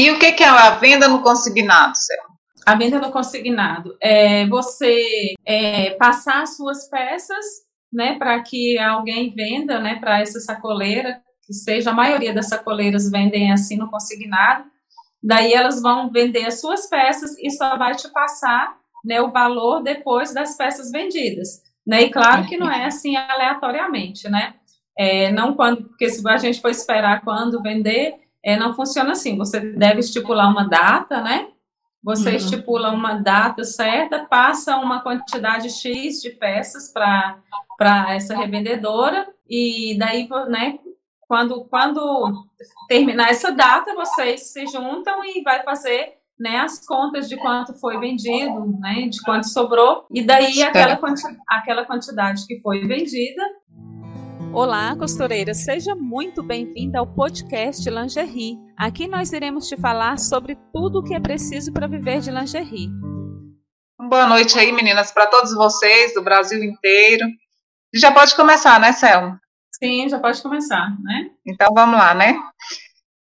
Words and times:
E 0.00 0.10
o 0.10 0.18
que, 0.18 0.42
é 0.42 0.46
a 0.46 0.70
venda 0.76 1.06
no 1.08 1.20
consignado, 1.20 1.94
Selma? 1.94 2.30
A 2.64 2.74
venda 2.74 2.98
no 2.98 3.12
consignado 3.12 3.98
é 4.00 4.46
você 4.46 5.34
é, 5.44 5.90
passar 5.90 6.40
as 6.40 6.56
suas 6.56 6.88
peças, 6.88 7.44
né, 7.92 8.16
para 8.16 8.40
que 8.42 8.78
alguém 8.78 9.34
venda, 9.34 9.78
né, 9.78 9.96
para 9.96 10.20
essa 10.20 10.40
sacoleira, 10.40 11.20
que 11.46 11.52
seja 11.52 11.90
a 11.90 11.94
maioria 11.94 12.32
das 12.32 12.48
sacoleiras 12.48 13.10
vendem 13.10 13.52
assim 13.52 13.76
no 13.76 13.90
consignado. 13.90 14.64
Daí 15.22 15.52
elas 15.52 15.82
vão 15.82 16.10
vender 16.10 16.46
as 16.46 16.62
suas 16.62 16.88
peças 16.88 17.36
e 17.38 17.50
só 17.50 17.76
vai 17.76 17.94
te 17.94 18.08
passar, 18.10 18.74
né, 19.04 19.20
o 19.20 19.28
valor 19.28 19.82
depois 19.82 20.32
das 20.32 20.56
peças 20.56 20.90
vendidas, 20.90 21.60
né? 21.86 22.04
E 22.04 22.10
claro 22.10 22.46
que 22.46 22.56
não 22.56 22.72
é 22.72 22.86
assim 22.86 23.16
aleatoriamente, 23.16 24.30
né? 24.30 24.54
É, 24.98 25.30
não 25.30 25.54
quando, 25.54 25.84
porque 25.88 26.08
se 26.08 26.26
a 26.26 26.38
gente 26.38 26.58
for 26.58 26.70
esperar 26.70 27.20
quando 27.22 27.60
vender, 27.60 28.14
é, 28.44 28.56
não 28.56 28.74
funciona 28.74 29.12
assim. 29.12 29.36
Você 29.36 29.60
deve 29.60 30.00
estipular 30.00 30.50
uma 30.50 30.68
data, 30.68 31.20
né? 31.20 31.48
Você 32.02 32.30
uhum. 32.30 32.36
estipula 32.36 32.90
uma 32.90 33.14
data 33.14 33.62
certa, 33.62 34.24
passa 34.24 34.76
uma 34.76 35.02
quantidade 35.02 35.68
X 35.68 36.22
de 36.22 36.30
peças 36.30 36.90
para 36.90 38.14
essa 38.14 38.34
revendedora, 38.34 39.28
e 39.48 39.96
daí, 39.98 40.26
né, 40.48 40.78
quando, 41.20 41.64
quando 41.64 42.46
terminar 42.88 43.28
essa 43.28 43.52
data, 43.52 43.94
vocês 43.94 44.50
se 44.50 44.66
juntam 44.66 45.22
e 45.24 45.42
vai 45.42 45.62
fazer 45.62 46.14
né, 46.38 46.56
as 46.56 46.86
contas 46.86 47.28
de 47.28 47.36
quanto 47.36 47.74
foi 47.74 47.98
vendido, 47.98 48.78
né, 48.80 49.06
de 49.08 49.20
quanto 49.20 49.46
sobrou, 49.48 50.06
e 50.10 50.22
daí 50.22 50.62
aquela, 50.62 50.96
quanti 50.96 51.22
aquela 51.46 51.84
quantidade 51.84 52.46
que 52.46 52.58
foi 52.60 52.86
vendida 52.86 53.42
Olá, 54.52 54.96
costureira, 54.96 55.54
seja 55.54 55.94
muito 55.94 56.42
bem-vinda 56.42 56.98
ao 56.98 57.06
podcast 57.06 57.88
Lingerie. 57.88 58.58
Aqui 58.76 59.06
nós 59.06 59.32
iremos 59.32 59.68
te 59.68 59.76
falar 59.76 60.18
sobre 60.18 60.58
tudo 60.72 60.98
o 60.98 61.04
que 61.04 61.14
é 61.14 61.20
preciso 61.20 61.72
para 61.72 61.86
viver 61.86 62.20
de 62.20 62.32
lingerie. 62.32 62.88
Boa 64.08 64.26
noite 64.26 64.58
aí, 64.58 64.72
meninas, 64.72 65.12
para 65.12 65.28
todos 65.28 65.54
vocês 65.54 66.14
do 66.14 66.22
Brasil 66.22 66.64
inteiro. 66.64 67.26
Já 67.94 68.10
pode 68.10 68.34
começar, 68.34 68.80
né, 68.80 68.90
Selma? 68.90 69.40
Sim, 69.72 70.08
já 70.08 70.18
pode 70.18 70.42
começar, 70.42 70.96
né? 71.00 71.30
Então 71.46 71.72
vamos 71.72 71.96
lá, 71.96 72.12
né? 72.12 72.36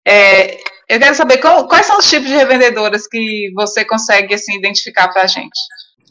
É, 0.07 0.57
eu 0.89 1.01
quero 1.01 1.17
saber 1.17 1.39
qual, 1.39 1.67
quais 1.67 1.85
são 1.85 1.98
os 1.98 2.09
tipos 2.09 2.29
de 2.29 2.35
revendedoras 2.37 3.09
que 3.09 3.51
você 3.57 3.85
consegue 3.85 4.35
assim 4.35 4.57
identificar 4.57 5.09
para 5.09 5.23
a 5.23 5.27
gente. 5.27 5.59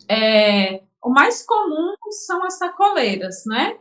É, 0.10 0.82
o 1.02 1.10
mais 1.10 1.46
comum 1.46 1.94
são 2.26 2.44
as 2.44 2.58
sacoleiras, 2.58 3.44
né? 3.46 3.78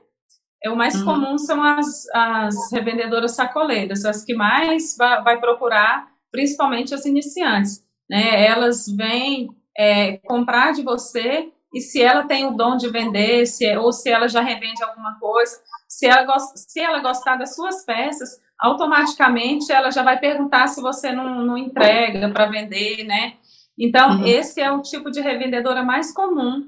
É, 0.65 0.71
o 0.71 0.77
mais 0.77 0.95
uhum. 0.97 1.05
comum 1.05 1.39
são 1.39 1.63
as, 1.63 2.07
as 2.15 2.73
revendedoras 2.73 3.33
sacoleiras, 3.33 4.05
as 4.05 4.25
que 4.25 4.35
mais 4.35 4.97
vai, 4.97 5.23
vai 5.23 5.41
procurar, 5.41 6.09
principalmente 6.31 6.95
as 6.95 7.05
iniciantes. 7.05 7.85
Né? 8.09 8.47
Elas 8.47 8.87
vêm 8.87 9.49
é, 9.77 10.19
comprar 10.19 10.73
de 10.73 10.83
você 10.83 11.51
e 11.75 11.81
se 11.81 12.03
ela 12.03 12.25
tem 12.25 12.47
o 12.47 12.53
dom 12.53 12.77
de 12.77 12.89
vender, 12.89 13.47
se, 13.47 13.77
ou 13.77 13.93
se 13.93 14.09
ela 14.11 14.29
já 14.29 14.41
revende 14.41 14.83
alguma 14.83 15.19
coisa, 15.19 15.57
se 15.89 16.07
ela, 16.07 16.39
se 16.39 16.81
ela 16.81 17.01
gostar 17.01 17.37
das 17.37 17.55
suas 17.55 17.85
peças, 17.85 18.41
automaticamente 18.59 19.71
ela 19.71 19.91
já 19.91 20.03
vai 20.03 20.19
perguntar 20.19 20.69
se 20.69 20.81
você 20.81 21.13
não, 21.13 21.45
não 21.45 21.59
entrega 21.59 22.31
para 22.31 22.47
vender, 22.47 23.05
né? 23.05 23.35
Então, 23.79 24.19
uhum. 24.19 24.27
esse 24.27 24.61
é 24.61 24.73
o 24.73 24.81
tipo 24.81 25.11
de 25.11 25.21
revendedora 25.21 25.83
mais 25.83 26.13
comum. 26.13 26.65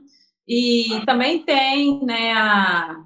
E 0.46 1.02
também 1.06 1.42
tem 1.42 2.04
né, 2.04 2.32
a, 2.32 2.96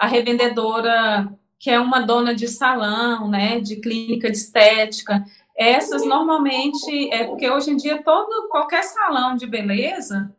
a 0.00 0.06
revendedora 0.06 1.30
que 1.58 1.68
é 1.68 1.78
uma 1.78 2.00
dona 2.00 2.34
de 2.34 2.48
salão, 2.48 3.28
né, 3.28 3.60
de 3.60 3.76
clínica 3.76 4.30
de 4.30 4.38
estética. 4.38 5.22
Essas 5.54 6.06
normalmente 6.06 7.12
é 7.12 7.24
porque 7.24 7.50
hoje 7.50 7.70
em 7.70 7.76
dia 7.76 8.02
todo 8.02 8.48
qualquer 8.48 8.82
salão 8.82 9.36
de 9.36 9.46
beleza 9.46 10.34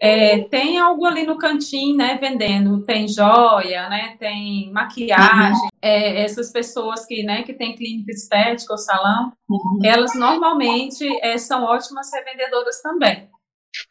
é, 0.00 0.38
tem 0.44 0.78
algo 0.78 1.04
ali 1.04 1.26
no 1.26 1.36
cantinho, 1.36 1.96
né, 1.96 2.16
vendendo. 2.16 2.84
Tem 2.84 3.08
joia, 3.08 3.88
né, 3.88 4.16
tem 4.20 4.70
maquiagem. 4.72 5.62
Uhum. 5.62 5.68
É, 5.82 6.22
essas 6.22 6.52
pessoas 6.52 7.04
que, 7.06 7.24
né, 7.24 7.42
que 7.42 7.54
tem 7.54 7.74
clínica 7.74 8.12
estética 8.12 8.72
ou 8.72 8.78
salão, 8.78 9.32
uhum. 9.50 9.80
elas 9.82 10.14
normalmente 10.14 11.04
é, 11.22 11.36
são 11.38 11.64
ótimas 11.64 12.08
revendedoras 12.12 12.80
também 12.80 13.31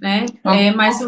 né? 0.01 0.25
É, 0.43 0.71
mas, 0.71 0.99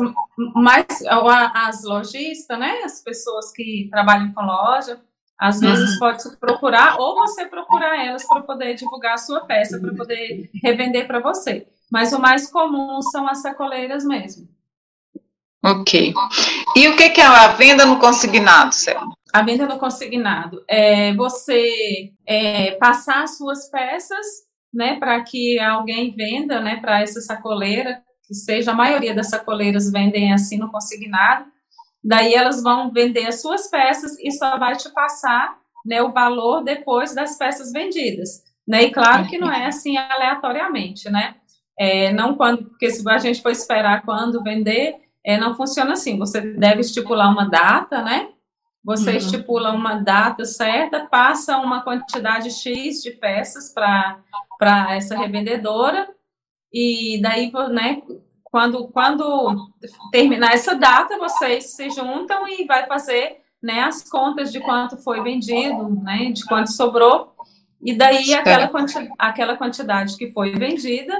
mas 0.54 0.86
as 1.08 1.84
lojistas, 1.84 2.60
né? 2.60 2.82
As 2.86 3.02
pessoas 3.04 3.52
que 3.52 3.88
trabalham 3.90 4.32
com 4.32 4.46
loja, 4.46 5.02
às 5.40 5.60
vezes 5.60 5.94
uhum. 5.94 6.00
pode 6.00 6.38
procurar 6.38 7.00
ou 7.00 7.16
você 7.16 7.48
procurar 7.48 8.06
elas 8.06 8.26
para 8.28 8.42
poder 8.42 8.76
divulgar 8.76 9.16
a 9.16 9.18
sua 9.18 9.42
peça, 9.42 9.80
para 9.80 9.94
poder 9.96 10.50
revender 10.64 11.08
para 11.08 11.20
você. 11.20 11.68
Mas 11.92 12.14
o 12.14 12.20
mais 12.20 12.50
comum 12.52 13.02
são 13.02 13.28
as 13.28 13.42
sacoleiras 13.42 14.06
mesmo. 14.06 14.48
Ok. 15.66 16.14
E 16.76 16.88
o 16.88 16.96
que 16.96 17.20
é 17.20 17.26
a 17.26 17.48
venda 17.48 17.86
no 17.86 17.98
consignado, 17.98 18.74
Selma? 18.74 19.14
A 19.34 19.42
venda 19.42 19.66
no 19.66 19.80
consignado 19.80 20.64
é 20.68 21.14
você 21.16 22.12
é, 22.28 22.72
passar 22.72 23.24
as 23.24 23.38
suas 23.38 23.70
peças, 23.70 24.26
né, 24.72 25.00
para 25.00 25.24
que 25.24 25.60
alguém 25.60 26.14
venda, 26.16 26.60
né, 26.60 26.76
para 26.78 27.02
essa 27.02 27.22
sacoleira 27.22 28.04
que 28.28 28.34
seja 28.34 28.72
a 28.72 28.76
maioria 28.76 29.14
das 29.14 29.30
sacoleiras 29.30 29.92
vendem 29.92 30.34
assim 30.34 30.58
no 30.58 30.72
consignado, 30.72 31.46
daí 32.04 32.34
elas 32.34 32.62
vão 32.62 32.92
vender 32.92 33.26
as 33.28 33.42
suas 33.42 33.70
peças 33.70 34.18
e 34.20 34.32
só 34.32 34.58
vai 34.58 34.76
te 34.76 34.90
passar 34.90 35.58
né, 35.86 36.02
o 36.02 36.12
valor 36.12 36.64
depois 36.64 37.14
das 37.14 37.38
peças 37.38 37.72
vendidas. 37.72 38.44
Né? 38.68 38.84
E 38.84 38.92
claro 38.92 39.28
que 39.28 39.38
não 39.38 39.52
é 39.52 39.66
assim 39.66 39.98
aleatoriamente, 39.98 41.10
né? 41.10 41.36
É, 41.78 42.14
não 42.14 42.36
quando, 42.36 42.66
porque 42.66 42.90
se 42.90 43.08
a 43.10 43.18
gente 43.18 43.42
for 43.42 43.52
esperar 43.52 44.04
quando 44.04 44.44
vender, 44.44 44.96
é, 45.26 45.38
não 45.38 45.56
funciona 45.56 45.94
assim. 45.94 46.18
Você 46.18 46.40
deve 46.40 46.82
estipular 46.82 47.30
uma 47.30 47.50
data, 47.50 48.02
né? 48.02 48.30
Você 48.84 49.12
uhum. 49.12 49.18
estipula 49.18 49.72
uma 49.72 49.96
data 49.96 50.44
certa, 50.46 51.08
passa 51.08 51.58
uma 51.58 51.82
quantidade 51.82 52.52
X 52.52 53.02
de 53.02 53.12
peças 53.12 53.74
para 53.74 54.94
essa 54.94 55.18
revendedora, 55.18 56.08
e 56.74 57.22
daí, 57.22 57.52
né, 57.72 58.02
quando, 58.44 58.88
quando 58.88 59.72
terminar 60.12 60.54
essa 60.54 60.76
data, 60.76 61.18
vocês 61.20 61.76
se 61.76 61.90
juntam 61.92 62.48
e 62.48 62.66
vai 62.66 62.88
fazer 62.88 63.42
né, 63.62 63.82
as 63.82 64.10
contas 64.10 64.52
de 64.52 64.60
quanto 64.60 64.98
foi 64.98 65.22
vendido, 65.22 65.90
né, 66.02 66.32
de 66.32 66.44
quanto 66.46 66.72
sobrou, 66.72 67.36
e 67.82 67.94
daí 67.94 68.34
aquela, 68.34 68.68
quanti 68.68 69.12
aquela 69.20 69.58
quantidade 69.58 70.18
que 70.18 70.32
foi 70.32 70.52
vendida, 70.52 71.14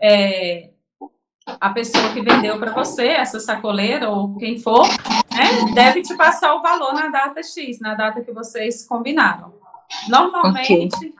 é, 0.00 0.70
a 1.46 1.70
pessoa 1.70 2.12
que 2.12 2.20
vendeu 2.20 2.58
para 2.58 2.72
você, 2.72 3.08
essa 3.08 3.40
sacoleira 3.40 4.10
ou 4.10 4.36
quem 4.36 4.58
for, 4.58 4.86
né, 4.86 5.72
deve 5.74 6.02
te 6.02 6.14
passar 6.16 6.54
o 6.54 6.62
valor 6.62 6.92
na 6.92 7.08
data 7.08 7.42
X, 7.42 7.80
na 7.80 7.94
data 7.94 8.22
que 8.22 8.32
vocês 8.32 8.86
combinaram. 8.86 9.54
Normalmente, 10.08 10.94
okay. 10.94 11.14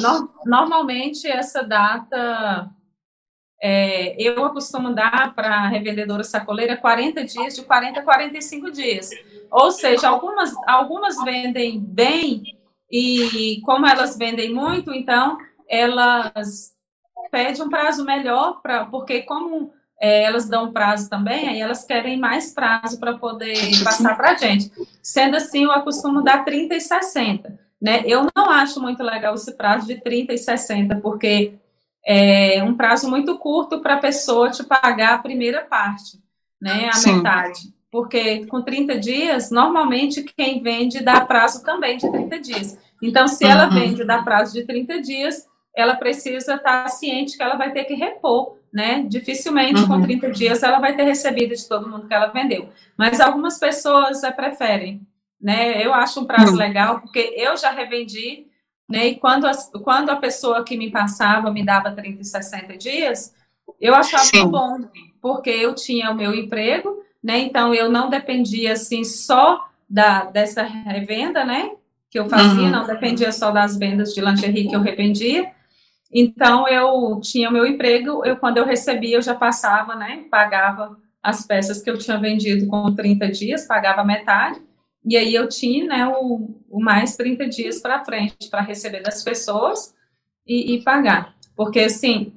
no, 0.00 0.30
normalmente 0.46 1.26
essa 1.28 1.62
data 1.62 2.70
é, 3.62 4.20
eu 4.20 4.50
costumo 4.50 4.92
dar 4.92 5.32
para 5.36 5.54
a 5.54 5.68
revendedora 5.68 6.24
sacoleira 6.24 6.76
40 6.76 7.24
dias, 7.24 7.54
de 7.54 7.62
40 7.62 8.00
a 8.00 8.02
45 8.02 8.72
dias. 8.72 9.10
Ou 9.48 9.70
seja, 9.70 10.08
algumas, 10.08 10.52
algumas 10.66 11.22
vendem 11.22 11.78
bem, 11.78 12.42
e 12.90 13.60
como 13.64 13.86
elas 13.86 14.18
vendem 14.18 14.52
muito, 14.52 14.92
então 14.92 15.38
elas 15.68 16.72
pedem 17.30 17.62
um 17.62 17.70
prazo 17.70 18.04
melhor, 18.04 18.60
pra, 18.60 18.84
porque 18.86 19.22
como 19.22 19.72
é, 20.00 20.24
elas 20.24 20.48
dão 20.48 20.72
prazo 20.72 21.08
também, 21.08 21.48
aí 21.48 21.60
elas 21.60 21.84
querem 21.84 22.18
mais 22.18 22.52
prazo 22.52 22.98
para 22.98 23.16
poder 23.16 23.54
passar 23.84 24.16
para 24.16 24.32
a 24.32 24.34
gente. 24.34 24.72
Sendo 25.00 25.36
assim, 25.36 25.64
eu 25.64 25.82
costumo 25.82 26.22
dar 26.22 26.44
30 26.44 26.74
e 26.74 26.80
60. 26.80 27.60
Né? 27.80 28.02
Eu 28.06 28.26
não 28.34 28.50
acho 28.50 28.80
muito 28.80 29.02
legal 29.02 29.34
esse 29.34 29.56
prazo 29.56 29.86
de 29.86 30.00
30 30.00 30.34
e 30.34 30.38
60, 30.38 30.96
porque 30.96 31.54
é 32.04 32.62
um 32.62 32.74
prazo 32.74 33.08
muito 33.08 33.38
curto 33.38 33.80
para 33.80 33.94
a 33.94 34.00
pessoa 34.00 34.50
te 34.50 34.64
pagar 34.64 35.14
a 35.14 35.18
primeira 35.18 35.62
parte, 35.62 36.18
né, 36.60 36.88
a 36.88 36.92
Sim. 36.94 37.16
metade. 37.16 37.72
Porque 37.90 38.46
com 38.46 38.62
30 38.62 38.98
dias, 38.98 39.50
normalmente 39.50 40.22
quem 40.22 40.62
vende 40.62 41.02
dá 41.02 41.20
prazo 41.20 41.62
também 41.62 41.98
de 41.98 42.10
30 42.10 42.40
dias. 42.40 42.78
Então, 43.02 43.28
se 43.28 43.44
ela 43.44 43.68
uhum. 43.68 43.74
vende 43.74 44.04
dá 44.04 44.22
prazo 44.22 44.54
de 44.54 44.64
30 44.64 45.02
dias, 45.02 45.46
ela 45.74 45.96
precisa 45.96 46.54
estar 46.54 46.88
ciente 46.88 47.36
que 47.36 47.42
ela 47.42 47.56
vai 47.56 47.72
ter 47.72 47.84
que 47.84 47.94
repor, 47.94 48.56
né? 48.72 49.04
Dificilmente 49.08 49.82
uhum. 49.82 49.88
com 49.88 50.02
30 50.02 50.30
dias 50.30 50.62
ela 50.62 50.78
vai 50.78 50.96
ter 50.96 51.04
recebido 51.04 51.54
de 51.54 51.68
todo 51.68 51.88
mundo 51.88 52.06
que 52.06 52.14
ela 52.14 52.28
vendeu. 52.28 52.68
Mas 52.96 53.20
algumas 53.20 53.58
pessoas 53.58 54.20
preferem, 54.34 55.00
né? 55.40 55.84
Eu 55.84 55.92
acho 55.92 56.20
um 56.20 56.24
prazo 56.24 56.52
uhum. 56.52 56.58
legal, 56.58 57.00
porque 57.00 57.34
eu 57.36 57.56
já 57.56 57.70
revendi 57.70 58.46
né? 58.92 59.08
E 59.08 59.14
quando, 59.16 59.46
as, 59.46 59.70
quando 59.82 60.10
a 60.10 60.16
pessoa 60.16 60.62
que 60.62 60.76
me 60.76 60.90
passava 60.90 61.50
me 61.50 61.64
dava 61.64 61.90
30 61.90 62.20
e 62.20 62.24
60 62.24 62.76
dias, 62.76 63.34
eu 63.80 63.94
achava 63.94 64.24
Sim. 64.24 64.46
bom, 64.48 64.80
porque 65.20 65.48
eu 65.48 65.74
tinha 65.74 66.10
o 66.10 66.14
meu 66.14 66.34
emprego, 66.34 67.02
né? 67.24 67.38
Então 67.38 67.74
eu 67.74 67.90
não 67.90 68.10
dependia 68.10 68.74
assim 68.74 69.02
só 69.02 69.66
da 69.88 70.24
dessa 70.26 70.62
revenda, 70.62 71.42
né? 71.42 71.70
Que 72.10 72.18
eu 72.18 72.28
fazia, 72.28 72.64
uhum. 72.64 72.70
não 72.70 72.86
dependia 72.86 73.32
só 73.32 73.50
das 73.50 73.78
vendas 73.78 74.12
de 74.12 74.20
lingerie 74.20 74.68
que 74.68 74.76
eu 74.76 74.82
revendia. 74.82 75.50
Então, 76.12 76.68
eu 76.68 77.18
tinha 77.22 77.48
o 77.48 77.52
meu 77.52 77.66
emprego, 77.66 78.22
eu, 78.22 78.36
quando 78.36 78.58
eu 78.58 78.66
recebia, 78.66 79.16
eu 79.16 79.22
já 79.22 79.34
passava, 79.34 79.94
né, 79.94 80.26
pagava 80.30 80.94
as 81.22 81.46
peças 81.46 81.80
que 81.80 81.88
eu 81.88 81.96
tinha 81.96 82.18
vendido 82.18 82.66
com 82.66 82.94
30 82.94 83.30
dias, 83.30 83.66
pagava 83.66 84.04
metade, 84.04 84.60
e 85.04 85.16
aí 85.16 85.34
eu 85.34 85.48
tinha, 85.48 85.86
né, 85.86 86.06
o, 86.06 86.48
o 86.70 86.80
mais 86.80 87.16
30 87.16 87.48
dias 87.48 87.80
para 87.80 88.04
frente, 88.04 88.48
para 88.48 88.60
receber 88.60 89.02
das 89.02 89.22
pessoas 89.22 89.94
e, 90.46 90.74
e 90.74 90.82
pagar. 90.82 91.34
Porque, 91.56 91.80
assim, 91.80 92.32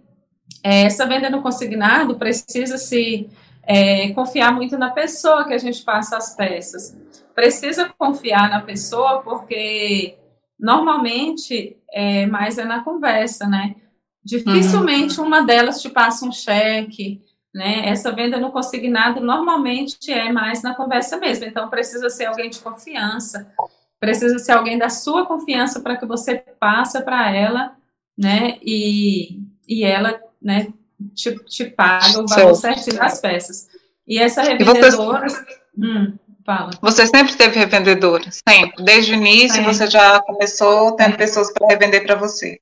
é, 0.64 0.84
essa 0.84 1.06
venda 1.06 1.30
no 1.30 1.42
consignado 1.42 2.16
precisa 2.16 2.78
se 2.78 3.30
é, 3.64 4.10
confiar 4.14 4.54
muito 4.54 4.78
na 4.78 4.90
pessoa 4.90 5.46
que 5.46 5.54
a 5.54 5.58
gente 5.58 5.84
passa 5.84 6.18
as 6.18 6.36
peças. 6.36 6.98
Precisa 7.34 7.94
confiar 7.98 8.50
na 8.50 8.62
pessoa, 8.62 9.22
porque 9.22 10.18
normalmente 10.60 11.78
é, 11.92 12.26
mais 12.26 12.58
é 12.58 12.66
na 12.66 12.84
conversa, 12.84 13.48
né? 13.48 13.76
Dificilmente 14.24 15.20
uhum. 15.20 15.28
uma 15.28 15.42
delas 15.42 15.82
te 15.82 15.90
passa 15.90 16.26
um 16.26 16.32
cheque, 16.32 17.22
né? 17.56 17.88
Essa 17.88 18.12
venda 18.12 18.38
no 18.38 18.52
consignado 18.52 19.22
normalmente 19.22 20.12
é 20.12 20.30
mais 20.30 20.62
na 20.62 20.76
conversa 20.76 21.16
mesmo. 21.16 21.46
Então 21.46 21.70
precisa 21.70 22.10
ser 22.10 22.26
alguém 22.26 22.50
de 22.50 22.60
confiança, 22.60 23.50
precisa 23.98 24.38
ser 24.40 24.52
alguém 24.52 24.78
da 24.78 24.90
sua 24.90 25.26
confiança 25.26 25.80
para 25.80 25.96
que 25.96 26.06
você 26.06 26.36
passe 26.60 27.02
para 27.02 27.34
ela, 27.34 27.74
né? 28.18 28.58
E, 28.62 29.40
e 29.66 29.86
ela, 29.86 30.20
né? 30.42 30.68
Te, 31.14 31.34
te 31.46 31.64
paga 31.64 32.20
o 32.20 32.28
valor 32.28 32.56
certinho 32.56 32.98
das 32.98 33.22
peças. 33.22 33.70
E 34.06 34.20
essa 34.20 34.42
revendedora. 34.42 35.26
E 35.26 35.30
você... 35.30 35.46
hum, 35.78 36.14
fala. 36.46 36.72
Você 36.82 37.08
sempre 37.08 37.38
teve 37.38 37.58
revendedora? 37.58 38.26
Sempre. 38.32 38.84
Desde 38.84 39.14
o 39.14 39.16
início 39.16 39.56
sempre. 39.56 39.74
você 39.74 39.88
já 39.88 40.20
começou 40.24 40.92
tendo 40.98 41.16
pessoas 41.16 41.54
para 41.54 41.68
revender 41.68 42.06
para 42.06 42.16
você. 42.16 42.60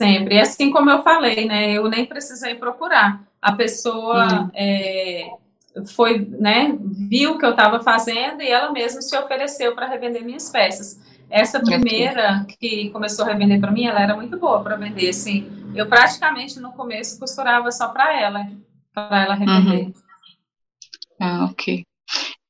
Sempre. 0.00 0.34
E 0.34 0.40
assim 0.40 0.70
como 0.70 0.90
eu 0.90 1.02
falei, 1.02 1.46
né? 1.46 1.72
Eu 1.72 1.88
nem 1.88 2.04
precisei 2.04 2.54
procurar. 2.54 3.22
A 3.40 3.52
pessoa 3.52 4.42
uhum. 4.42 4.50
é, 4.54 5.30
foi, 5.86 6.18
né? 6.18 6.76
Viu 6.80 7.32
o 7.32 7.38
que 7.38 7.46
eu 7.46 7.50
estava 7.50 7.82
fazendo 7.82 8.42
e 8.42 8.48
ela 8.48 8.72
mesma 8.72 9.00
se 9.00 9.16
ofereceu 9.16 9.74
para 9.74 9.88
revender 9.88 10.24
minhas 10.24 10.50
peças. 10.50 11.00
Essa 11.30 11.60
primeira 11.60 12.46
que 12.60 12.90
começou 12.90 13.24
a 13.24 13.28
revender 13.28 13.60
para 13.60 13.72
mim, 13.72 13.86
ela 13.86 14.00
era 14.00 14.14
muito 14.14 14.38
boa 14.38 14.62
para 14.62 14.76
vender. 14.76 15.08
Assim, 15.08 15.50
eu 15.74 15.86
praticamente 15.86 16.60
no 16.60 16.72
começo 16.72 17.18
costurava 17.18 17.70
só 17.72 17.88
para 17.88 18.18
ela, 18.20 18.46
para 18.92 19.24
ela 19.24 19.34
revender. 19.34 19.86
Uhum. 19.86 19.94
Ah, 21.18 21.44
ok. 21.50 21.84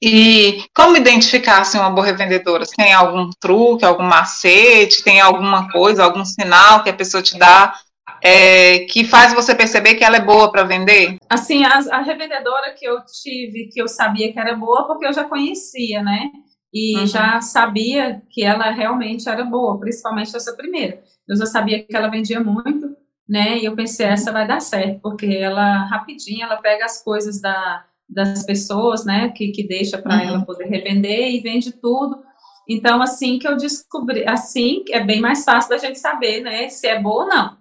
E 0.02 0.64
como 0.74 0.96
identificar 0.96 1.62
assim, 1.62 1.78
uma 1.78 1.90
boa 1.90 2.06
revendedora? 2.06 2.64
Tem 2.76 2.92
algum 2.92 3.30
truque, 3.40 3.84
algum 3.84 4.02
macete, 4.02 5.02
tem 5.02 5.20
alguma 5.20 5.70
coisa, 5.70 6.04
algum 6.04 6.24
sinal 6.24 6.82
que 6.82 6.90
a 6.90 6.94
pessoa 6.94 7.22
te 7.22 7.38
dá 7.38 7.74
é, 8.22 8.80
que 8.86 9.04
faz 9.04 9.32
você 9.32 9.54
perceber 9.54 9.94
que 9.94 10.04
ela 10.04 10.16
é 10.16 10.24
boa 10.24 10.50
para 10.50 10.64
vender? 10.64 11.16
Assim, 11.28 11.64
a, 11.64 11.78
a, 11.92 12.02
revendedora 12.02 12.72
que 12.74 12.84
eu 12.84 13.04
tive, 13.04 13.68
que 13.72 13.80
eu 13.80 13.88
sabia 13.88 14.32
que 14.32 14.38
era 14.38 14.54
boa, 14.54 14.86
porque 14.86 15.06
eu 15.06 15.12
já 15.12 15.24
conhecia, 15.24 16.02
né? 16.02 16.30
E 16.72 16.98
uhum. 16.98 17.06
já 17.06 17.40
sabia 17.40 18.22
que 18.30 18.42
ela 18.42 18.70
realmente 18.70 19.28
era 19.28 19.44
boa, 19.44 19.78
principalmente 19.78 20.36
essa 20.36 20.54
primeira. 20.54 21.02
Eu 21.28 21.36
já 21.36 21.46
sabia 21.46 21.82
que 21.82 21.96
ela 21.96 22.08
vendia 22.08 22.40
muito, 22.40 22.96
né? 23.28 23.58
E 23.58 23.64
eu 23.64 23.74
pensei, 23.74 24.06
essa 24.06 24.32
vai 24.32 24.46
dar 24.46 24.60
certo, 24.60 25.00
porque 25.00 25.26
ela 25.26 25.84
rapidinho, 25.86 26.44
ela 26.44 26.56
pega 26.56 26.84
as 26.84 27.02
coisas 27.02 27.40
da 27.40 27.84
das 28.16 28.46
pessoas, 28.46 29.04
né, 29.04 29.28
que, 29.28 29.48
que 29.48 29.62
deixa 29.62 29.98
para 29.98 30.16
uhum. 30.16 30.22
ela 30.22 30.44
poder 30.44 30.64
revender 30.64 31.30
e 31.30 31.40
vende 31.40 31.70
tudo. 31.70 32.24
Então, 32.66 33.02
assim 33.02 33.38
que 33.38 33.46
eu 33.46 33.58
descobri, 33.58 34.26
assim 34.26 34.82
é 34.88 35.04
bem 35.04 35.20
mais 35.20 35.44
fácil 35.44 35.68
da 35.68 35.76
gente 35.76 35.98
saber, 35.98 36.40
né, 36.40 36.70
se 36.70 36.86
é 36.86 37.00
boa 37.00 37.24
ou 37.24 37.28
não. 37.28 37.56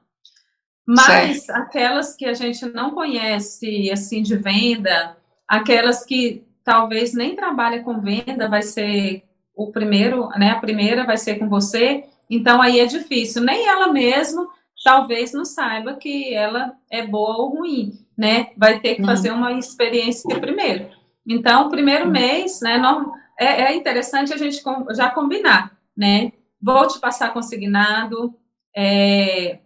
Mas 0.87 1.41
certo. 1.43 1.59
aquelas 1.59 2.15
que 2.15 2.25
a 2.25 2.33
gente 2.33 2.65
não 2.67 2.91
conhece, 2.91 3.91
assim, 3.91 4.21
de 4.21 4.37
venda, 4.37 5.17
aquelas 5.45 6.05
que 6.05 6.43
talvez 6.63 7.13
nem 7.13 7.35
trabalha 7.35 7.83
com 7.83 7.99
venda, 7.99 8.47
vai 8.47 8.61
ser 8.61 9.23
o 9.53 9.71
primeiro, 9.71 10.29
né, 10.37 10.51
a 10.51 10.59
primeira 10.59 11.05
vai 11.05 11.17
ser 11.17 11.35
com 11.35 11.49
você, 11.49 12.05
então 12.29 12.61
aí 12.61 12.79
é 12.79 12.85
difícil. 12.85 13.43
Nem 13.43 13.67
ela 13.67 13.91
mesma 13.91 14.47
talvez 14.85 15.33
não 15.33 15.43
saiba 15.43 15.95
que 15.95 16.33
ela 16.33 16.73
é 16.89 17.05
boa 17.05 17.37
ou 17.37 17.57
ruim 17.57 18.04
né? 18.17 18.47
Vai 18.57 18.79
ter 18.79 18.95
que 18.95 19.01
uhum. 19.01 19.07
fazer 19.07 19.31
uma 19.31 19.53
experiência 19.53 20.39
primeiro. 20.39 20.89
Então, 21.27 21.67
o 21.67 21.69
primeiro 21.69 22.05
uhum. 22.05 22.11
mês, 22.11 22.59
né? 22.61 22.77
Não, 22.77 23.13
é, 23.39 23.63
é 23.63 23.75
interessante 23.75 24.33
a 24.33 24.37
gente 24.37 24.61
já 24.91 25.09
combinar, 25.09 25.77
né? 25.95 26.31
Vou 26.61 26.87
te 26.87 26.99
passar 26.99 27.33
consignado, 27.33 28.33
é, 28.75 29.59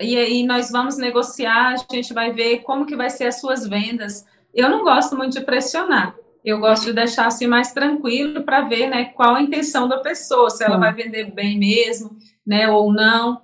e 0.00 0.16
aí 0.16 0.44
nós 0.44 0.70
vamos 0.70 0.98
negociar, 0.98 1.74
a 1.74 1.94
gente 1.94 2.12
vai 2.12 2.32
ver 2.32 2.60
como 2.60 2.86
que 2.86 2.96
vai 2.96 3.10
ser 3.10 3.26
as 3.26 3.40
suas 3.40 3.66
vendas. 3.66 4.26
Eu 4.52 4.68
não 4.68 4.82
gosto 4.82 5.16
muito 5.16 5.38
de 5.38 5.44
pressionar. 5.44 6.16
Eu 6.44 6.58
gosto 6.58 6.86
de 6.86 6.92
deixar 6.92 7.26
assim 7.26 7.46
mais 7.46 7.72
tranquilo 7.72 8.42
para 8.42 8.62
ver, 8.62 8.88
né, 8.88 9.06
qual 9.06 9.34
a 9.34 9.42
intenção 9.42 9.88
da 9.88 9.98
pessoa, 9.98 10.50
se 10.50 10.62
ela 10.62 10.76
vai 10.76 10.92
vender 10.92 11.32
bem 11.32 11.58
mesmo, 11.58 12.16
né, 12.46 12.68
ou 12.68 12.92
não. 12.92 13.40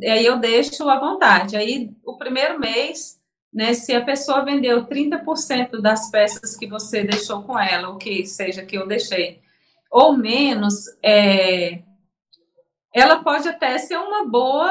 E 0.00 0.06
aí 0.08 0.24
eu 0.24 0.36
deixo 0.36 0.88
à 0.88 0.98
vontade. 0.98 1.56
Aí 1.56 1.90
o 2.04 2.16
primeiro 2.16 2.60
mês 2.60 3.18
né, 3.54 3.72
se 3.72 3.94
a 3.94 4.04
pessoa 4.04 4.44
vendeu 4.44 4.84
30% 4.84 5.80
das 5.80 6.10
peças 6.10 6.56
que 6.56 6.66
você 6.66 7.04
deixou 7.04 7.44
com 7.44 7.56
ela, 7.56 7.88
o 7.88 7.96
que 7.96 8.26
seja 8.26 8.66
que 8.66 8.76
eu 8.76 8.84
deixei, 8.84 9.40
ou 9.88 10.16
menos, 10.16 10.86
é, 11.00 11.82
ela 12.92 13.22
pode 13.22 13.48
até 13.48 13.78
ser 13.78 13.96
uma 13.96 14.26
boa, 14.26 14.70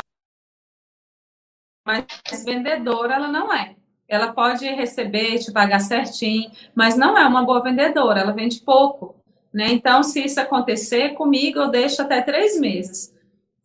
mas 1.85 2.06
vendedora 2.45 3.15
ela 3.15 3.30
não 3.30 3.53
é. 3.53 3.75
Ela 4.06 4.33
pode 4.33 4.68
receber, 4.68 5.39
te 5.39 5.51
pagar 5.53 5.80
certinho, 5.80 6.51
mas 6.75 6.97
não 6.97 7.18
é 7.18 7.25
uma 7.25 7.45
boa 7.45 7.63
vendedora, 7.63 8.19
ela 8.19 8.33
vende 8.33 8.59
pouco. 8.59 9.15
Né? 9.53 9.68
Então, 9.71 10.03
se 10.03 10.25
isso 10.25 10.41
acontecer 10.41 11.13
comigo, 11.13 11.59
eu 11.59 11.69
deixo 11.69 12.01
até 12.01 12.21
três 12.21 12.59
meses. 12.59 13.13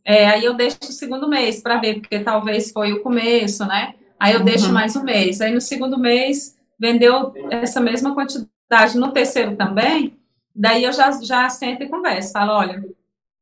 É, 0.05 0.29
aí 0.29 0.45
eu 0.45 0.55
deixo 0.55 0.79
o 0.83 0.93
segundo 0.93 1.29
mês 1.29 1.61
para 1.61 1.79
ver, 1.79 2.01
porque 2.01 2.21
talvez 2.21 2.71
foi 2.71 2.93
o 2.93 3.03
começo, 3.03 3.67
né? 3.67 3.95
Aí 4.19 4.33
eu 4.33 4.41
uhum. 4.41 4.45
deixo 4.45 4.73
mais 4.73 4.97
um 4.97 5.03
mês. 5.03 5.41
Aí 5.41 5.53
no 5.53 5.61
segundo 5.61 5.99
mês, 5.99 6.57
vendeu 6.79 7.33
essa 7.51 7.81
mesma 7.81 8.15
quantidade. 8.15 8.97
No 8.97 9.13
terceiro 9.13 9.57
também, 9.57 10.19
daí 10.55 10.85
eu 10.85 10.93
já, 10.93 11.11
já 11.23 11.49
sento 11.49 11.83
e 11.83 11.89
converso. 11.89 12.33
Falo, 12.33 12.53
olha, 12.53 12.85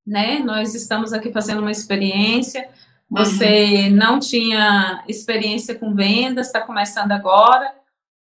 né, 0.07 0.39
nós 0.39 0.75
estamos 0.75 1.13
aqui 1.13 1.33
fazendo 1.33 1.61
uma 1.61 1.71
experiência, 1.71 2.69
você 3.11 3.89
uhum. 3.89 3.97
não 3.97 4.21
tinha 4.21 5.03
experiência 5.09 5.75
com 5.75 5.95
vendas, 5.95 6.47
está 6.47 6.61
começando 6.61 7.11
agora, 7.13 7.75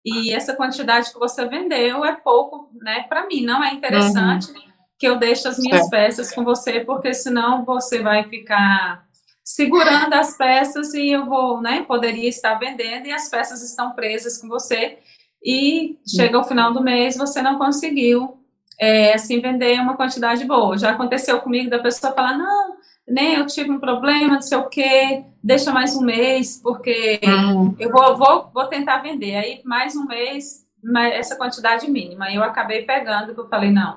e 0.04 0.32
essa 0.32 0.54
quantidade 0.54 1.12
que 1.12 1.18
você 1.18 1.46
vendeu 1.46 2.04
é 2.04 2.14
pouco, 2.14 2.70
né, 2.80 3.04
para 3.08 3.26
mim, 3.26 3.44
não 3.44 3.62
é 3.62 3.72
interessante 3.72 4.50
uhum. 4.50 4.62
que 4.98 5.06
eu 5.06 5.16
deixe 5.16 5.46
as 5.46 5.58
minhas 5.58 5.88
peças 5.88 6.32
com 6.32 6.44
você, 6.44 6.80
porque 6.80 7.14
senão 7.14 7.64
você 7.64 8.02
vai 8.02 8.24
ficar 8.28 9.05
segurando 9.46 10.12
as 10.12 10.36
peças 10.36 10.92
e 10.92 11.08
eu 11.08 11.24
vou, 11.24 11.62
né, 11.62 11.84
poderia 11.86 12.28
estar 12.28 12.54
vendendo 12.56 13.06
e 13.06 13.12
as 13.12 13.28
peças 13.28 13.62
estão 13.62 13.92
presas 13.92 14.38
com 14.38 14.48
você 14.48 14.98
e 15.40 15.96
chega 16.04 16.36
ao 16.36 16.42
final 16.42 16.72
do 16.72 16.82
mês 16.82 17.16
você 17.16 17.40
não 17.40 17.56
conseguiu 17.56 18.40
é, 18.76 19.14
assim 19.14 19.40
vender 19.40 19.80
uma 19.80 19.96
quantidade 19.96 20.44
boa. 20.44 20.76
Já 20.76 20.90
aconteceu 20.90 21.40
comigo 21.40 21.70
da 21.70 21.78
pessoa 21.78 22.12
falar 22.12 22.36
não, 22.36 22.76
nem 23.06 23.34
eu 23.34 23.46
tive 23.46 23.70
um 23.70 23.78
problema, 23.78 24.34
não 24.34 24.42
sei 24.42 24.58
o 24.58 24.68
que, 24.68 25.22
deixa 25.40 25.70
mais 25.70 25.94
um 25.94 26.02
mês 26.02 26.60
porque 26.60 27.20
uhum. 27.22 27.72
eu 27.78 27.92
vou, 27.92 28.16
vou, 28.16 28.50
vou 28.52 28.66
tentar 28.66 28.98
vender. 28.98 29.36
Aí 29.36 29.60
mais 29.64 29.94
um 29.94 30.06
mês, 30.06 30.66
essa 31.12 31.36
quantidade 31.36 31.88
mínima. 31.88 32.32
Eu 32.32 32.42
acabei 32.42 32.82
pegando, 32.82 33.32
que 33.32 33.40
eu 33.40 33.46
falei 33.46 33.70
não. 33.70 33.96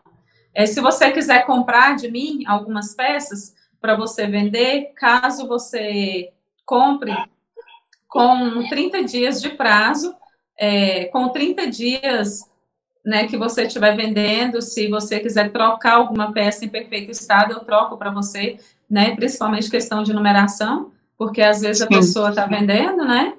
É, 0.54 0.68
se 0.68 0.80
você 0.80 1.10
quiser 1.10 1.48
comprar 1.48 1.96
de 1.96 2.10
mim 2.12 2.44
algumas 2.46 2.94
peças, 2.94 3.58
para 3.82 3.96
você 3.96 4.28
vender, 4.28 4.92
caso 4.96 5.48
você 5.48 6.32
compre 6.66 7.16
com 8.08 8.68
30 8.68 9.04
dias 9.04 9.42
de 9.42 9.50
prazo, 9.50 10.16
é, 10.58 11.06
com 11.06 11.30
30 11.30 11.68
dias 11.68 12.50
né, 13.06 13.28
que 13.28 13.38
você 13.38 13.64
estiver 13.64 13.96
vendendo, 13.96 14.62
se 14.62 14.88
você 14.88 15.20
quiser 15.20 15.52
trocar 15.52 15.96
alguma 15.96 16.32
peça 16.34 16.66
em 16.66 16.70
perfeito 16.70 17.12
estado, 17.12 17.54
eu 17.54 17.60
troco 17.62 17.98
para 17.98 18.12
você, 18.12 18.58
né, 18.90 19.16
principalmente 19.16 19.70
questão 19.70 20.04
de 20.04 20.14
numeração, 20.14 20.92
porque 21.18 21.42
às 21.42 21.62
vezes 21.62 21.82
a 21.82 21.88
pessoa 21.88 22.30
está 22.30 22.46
vendendo, 22.46 23.06
né, 23.06 23.34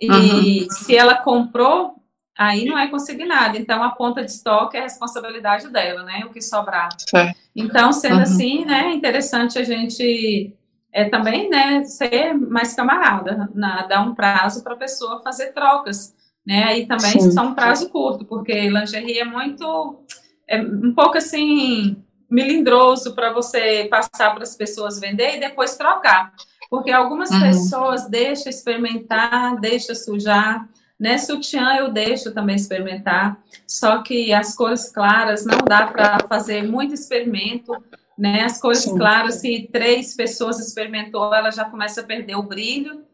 e 0.00 0.10
uhum. 0.10 0.70
se 0.70 0.96
ela 0.96 1.16
comprou, 1.16 1.97
aí 2.38 2.64
não 2.64 2.78
é 2.78 2.86
consignado. 2.86 3.58
Então, 3.58 3.82
a 3.82 3.90
ponta 3.90 4.24
de 4.24 4.30
estoque 4.30 4.76
é 4.76 4.80
responsabilidade 4.80 5.68
dela, 5.68 6.04
né? 6.04 6.22
O 6.24 6.30
que 6.30 6.40
sobrar. 6.40 6.88
Certo. 6.96 7.36
Então, 7.54 7.92
sendo 7.92 8.16
uhum. 8.16 8.22
assim, 8.22 8.64
né, 8.64 8.84
é 8.86 8.94
interessante 8.94 9.58
a 9.58 9.64
gente 9.64 10.54
é, 10.92 11.06
também, 11.06 11.50
né, 11.50 11.82
ser 11.82 12.32
mais 12.34 12.74
camarada, 12.74 13.50
na, 13.52 13.82
dar 13.82 14.02
um 14.02 14.14
prazo 14.14 14.62
para 14.62 14.74
a 14.74 14.78
pessoa 14.78 15.20
fazer 15.20 15.52
trocas, 15.52 16.14
né? 16.46 16.62
Aí 16.62 16.86
também 16.86 17.20
Sim. 17.20 17.32
só 17.32 17.42
um 17.42 17.54
prazo 17.54 17.90
curto, 17.90 18.24
porque 18.24 18.70
lingerie 18.70 19.18
é 19.18 19.24
muito, 19.24 20.04
é 20.46 20.62
um 20.62 20.94
pouco 20.94 21.18
assim, 21.18 21.96
melindroso 22.30 23.16
para 23.16 23.32
você 23.32 23.88
passar 23.90 24.32
para 24.32 24.44
as 24.44 24.54
pessoas 24.54 25.00
vender 25.00 25.36
e 25.36 25.40
depois 25.40 25.76
trocar. 25.76 26.32
Porque 26.70 26.92
algumas 26.92 27.30
uhum. 27.30 27.40
pessoas 27.40 28.08
deixam 28.08 28.48
experimentar, 28.48 29.58
deixam 29.58 29.94
sujar, 29.96 30.68
né? 30.98 31.16
Sutiã 31.18 31.76
eu 31.76 31.92
deixo 31.92 32.32
também 32.32 32.56
experimentar, 32.56 33.38
só 33.66 34.02
que 34.02 34.32
as 34.32 34.56
cores 34.56 34.90
claras 34.90 35.44
não 35.44 35.58
dá 35.58 35.86
para 35.86 36.18
fazer 36.28 36.62
muito 36.62 36.94
experimento, 36.94 37.72
né? 38.18 38.42
As 38.42 38.60
cores 38.60 38.82
Sim. 38.82 38.96
claras, 38.96 39.36
se 39.36 39.68
três 39.70 40.16
pessoas 40.16 40.58
experimentou, 40.58 41.32
ela 41.32 41.50
já 41.50 41.64
começa 41.64 42.00
a 42.00 42.04
perder 42.04 42.34
o 42.34 42.42
brilho, 42.42 43.04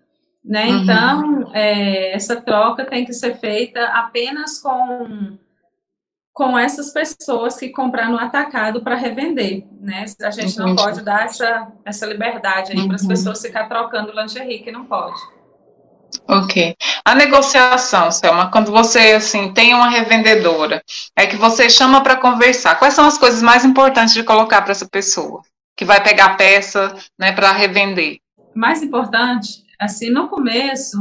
né? 0.42 0.66
Uhum. 0.66 0.82
Então, 0.82 1.50
é, 1.54 2.14
essa 2.14 2.40
troca 2.40 2.84
tem 2.84 3.04
que 3.04 3.12
ser 3.12 3.36
feita 3.36 3.84
apenas 3.88 4.58
com 4.58 5.38
com 6.34 6.58
essas 6.58 6.92
pessoas 6.92 7.56
que 7.56 7.68
comprar 7.68 8.10
no 8.10 8.18
atacado 8.18 8.82
para 8.82 8.96
revender, 8.96 9.64
né? 9.80 10.04
A 10.20 10.30
gente 10.32 10.54
Entendi. 10.54 10.58
não 10.58 10.74
pode 10.74 11.00
dar 11.00 11.26
essa, 11.26 11.72
essa 11.84 12.04
liberdade 12.06 12.72
aí 12.72 12.78
uhum. 12.78 12.88
para 12.88 12.96
as 12.96 13.06
pessoas 13.06 13.40
ficar 13.40 13.68
trocando 13.68 14.12
lingerie, 14.12 14.58
que 14.58 14.72
não 14.72 14.84
pode. 14.84 15.16
Ok. 16.28 16.76
A 17.04 17.14
negociação, 17.14 18.10
Selma, 18.10 18.50
quando 18.50 18.70
você 18.70 19.12
assim 19.12 19.52
tem 19.52 19.74
uma 19.74 19.88
revendedora, 19.88 20.82
é 21.16 21.26
que 21.26 21.36
você 21.36 21.68
chama 21.68 22.02
para 22.02 22.16
conversar. 22.16 22.78
Quais 22.78 22.94
são 22.94 23.06
as 23.06 23.18
coisas 23.18 23.42
mais 23.42 23.64
importantes 23.64 24.14
de 24.14 24.22
colocar 24.22 24.62
para 24.62 24.72
essa 24.72 24.88
pessoa 24.88 25.42
que 25.76 25.84
vai 25.84 26.02
pegar 26.02 26.26
a 26.26 26.34
peça, 26.34 26.94
né, 27.18 27.32
para 27.32 27.52
revender? 27.52 28.18
Mais 28.54 28.82
importante, 28.82 29.64
assim, 29.80 30.10
no 30.10 30.28
começo, 30.28 30.96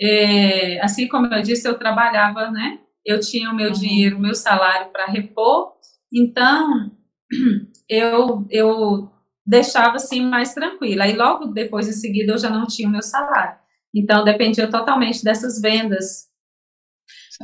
é, 0.00 0.80
assim 0.82 1.08
como 1.08 1.26
eu 1.26 1.42
disse, 1.42 1.66
eu 1.66 1.78
trabalhava, 1.78 2.50
né? 2.50 2.78
Eu 3.04 3.20
tinha 3.20 3.50
o 3.50 3.54
meu 3.54 3.68
uhum. 3.68 3.72
dinheiro, 3.72 4.16
o 4.16 4.20
meu 4.20 4.34
salário 4.34 4.90
para 4.92 5.06
repor, 5.06 5.72
então 6.12 6.90
eu 7.88 8.46
eu 8.50 9.10
deixava 9.46 9.96
assim 9.96 10.20
mais 10.22 10.52
tranquila. 10.52 11.04
Aí 11.04 11.16
logo 11.16 11.46
depois 11.46 11.88
em 11.88 11.92
seguida 11.92 12.32
eu 12.34 12.38
já 12.38 12.50
não 12.50 12.66
tinha 12.66 12.86
o 12.86 12.92
meu 12.92 13.02
salário. 13.02 13.58
Então, 13.94 14.24
dependia 14.24 14.70
totalmente 14.70 15.24
dessas 15.24 15.60
vendas. 15.60 16.28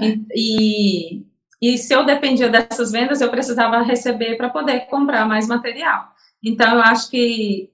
E, 0.00 0.24
e, 0.34 1.26
e, 1.62 1.78
se 1.78 1.94
eu 1.94 2.04
dependia 2.04 2.48
dessas 2.48 2.92
vendas, 2.92 3.20
eu 3.20 3.30
precisava 3.30 3.82
receber 3.82 4.36
para 4.36 4.50
poder 4.50 4.86
comprar 4.86 5.26
mais 5.26 5.46
material. 5.46 6.12
Então, 6.42 6.74
eu 6.74 6.80
acho 6.80 7.10
que 7.10 7.70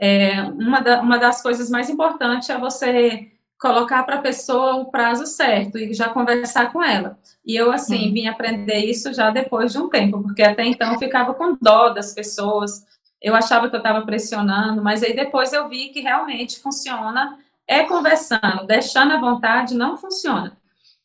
é, 0.00 0.42
uma, 0.42 0.80
da, 0.80 1.00
uma 1.00 1.18
das 1.18 1.42
coisas 1.42 1.68
mais 1.68 1.90
importantes 1.90 2.48
é 2.48 2.58
você 2.58 3.32
colocar 3.60 4.04
para 4.04 4.16
a 4.16 4.22
pessoa 4.22 4.76
o 4.76 4.90
prazo 4.90 5.26
certo 5.26 5.78
e 5.78 5.92
já 5.92 6.08
conversar 6.08 6.72
com 6.72 6.82
ela. 6.82 7.18
E 7.44 7.56
eu, 7.56 7.72
assim, 7.72 8.06
uhum. 8.06 8.12
vim 8.12 8.26
aprender 8.28 8.78
isso 8.78 9.12
já 9.12 9.30
depois 9.30 9.72
de 9.72 9.78
um 9.78 9.88
tempo, 9.88 10.22
porque 10.22 10.42
até 10.42 10.64
então 10.64 10.92
eu 10.92 10.98
ficava 10.98 11.34
com 11.34 11.56
dó 11.60 11.88
das 11.88 12.14
pessoas, 12.14 12.86
eu 13.20 13.34
achava 13.34 13.68
que 13.68 13.74
eu 13.74 13.78
estava 13.78 14.06
pressionando, 14.06 14.82
mas 14.82 15.02
aí 15.02 15.14
depois 15.14 15.52
eu 15.52 15.68
vi 15.68 15.88
que 15.88 16.00
realmente 16.00 16.60
funciona 16.60 17.36
é 17.68 17.84
conversando, 17.84 18.66
deixando 18.66 19.12
à 19.12 19.20
vontade 19.20 19.74
não 19.74 19.96
funciona. 19.96 20.56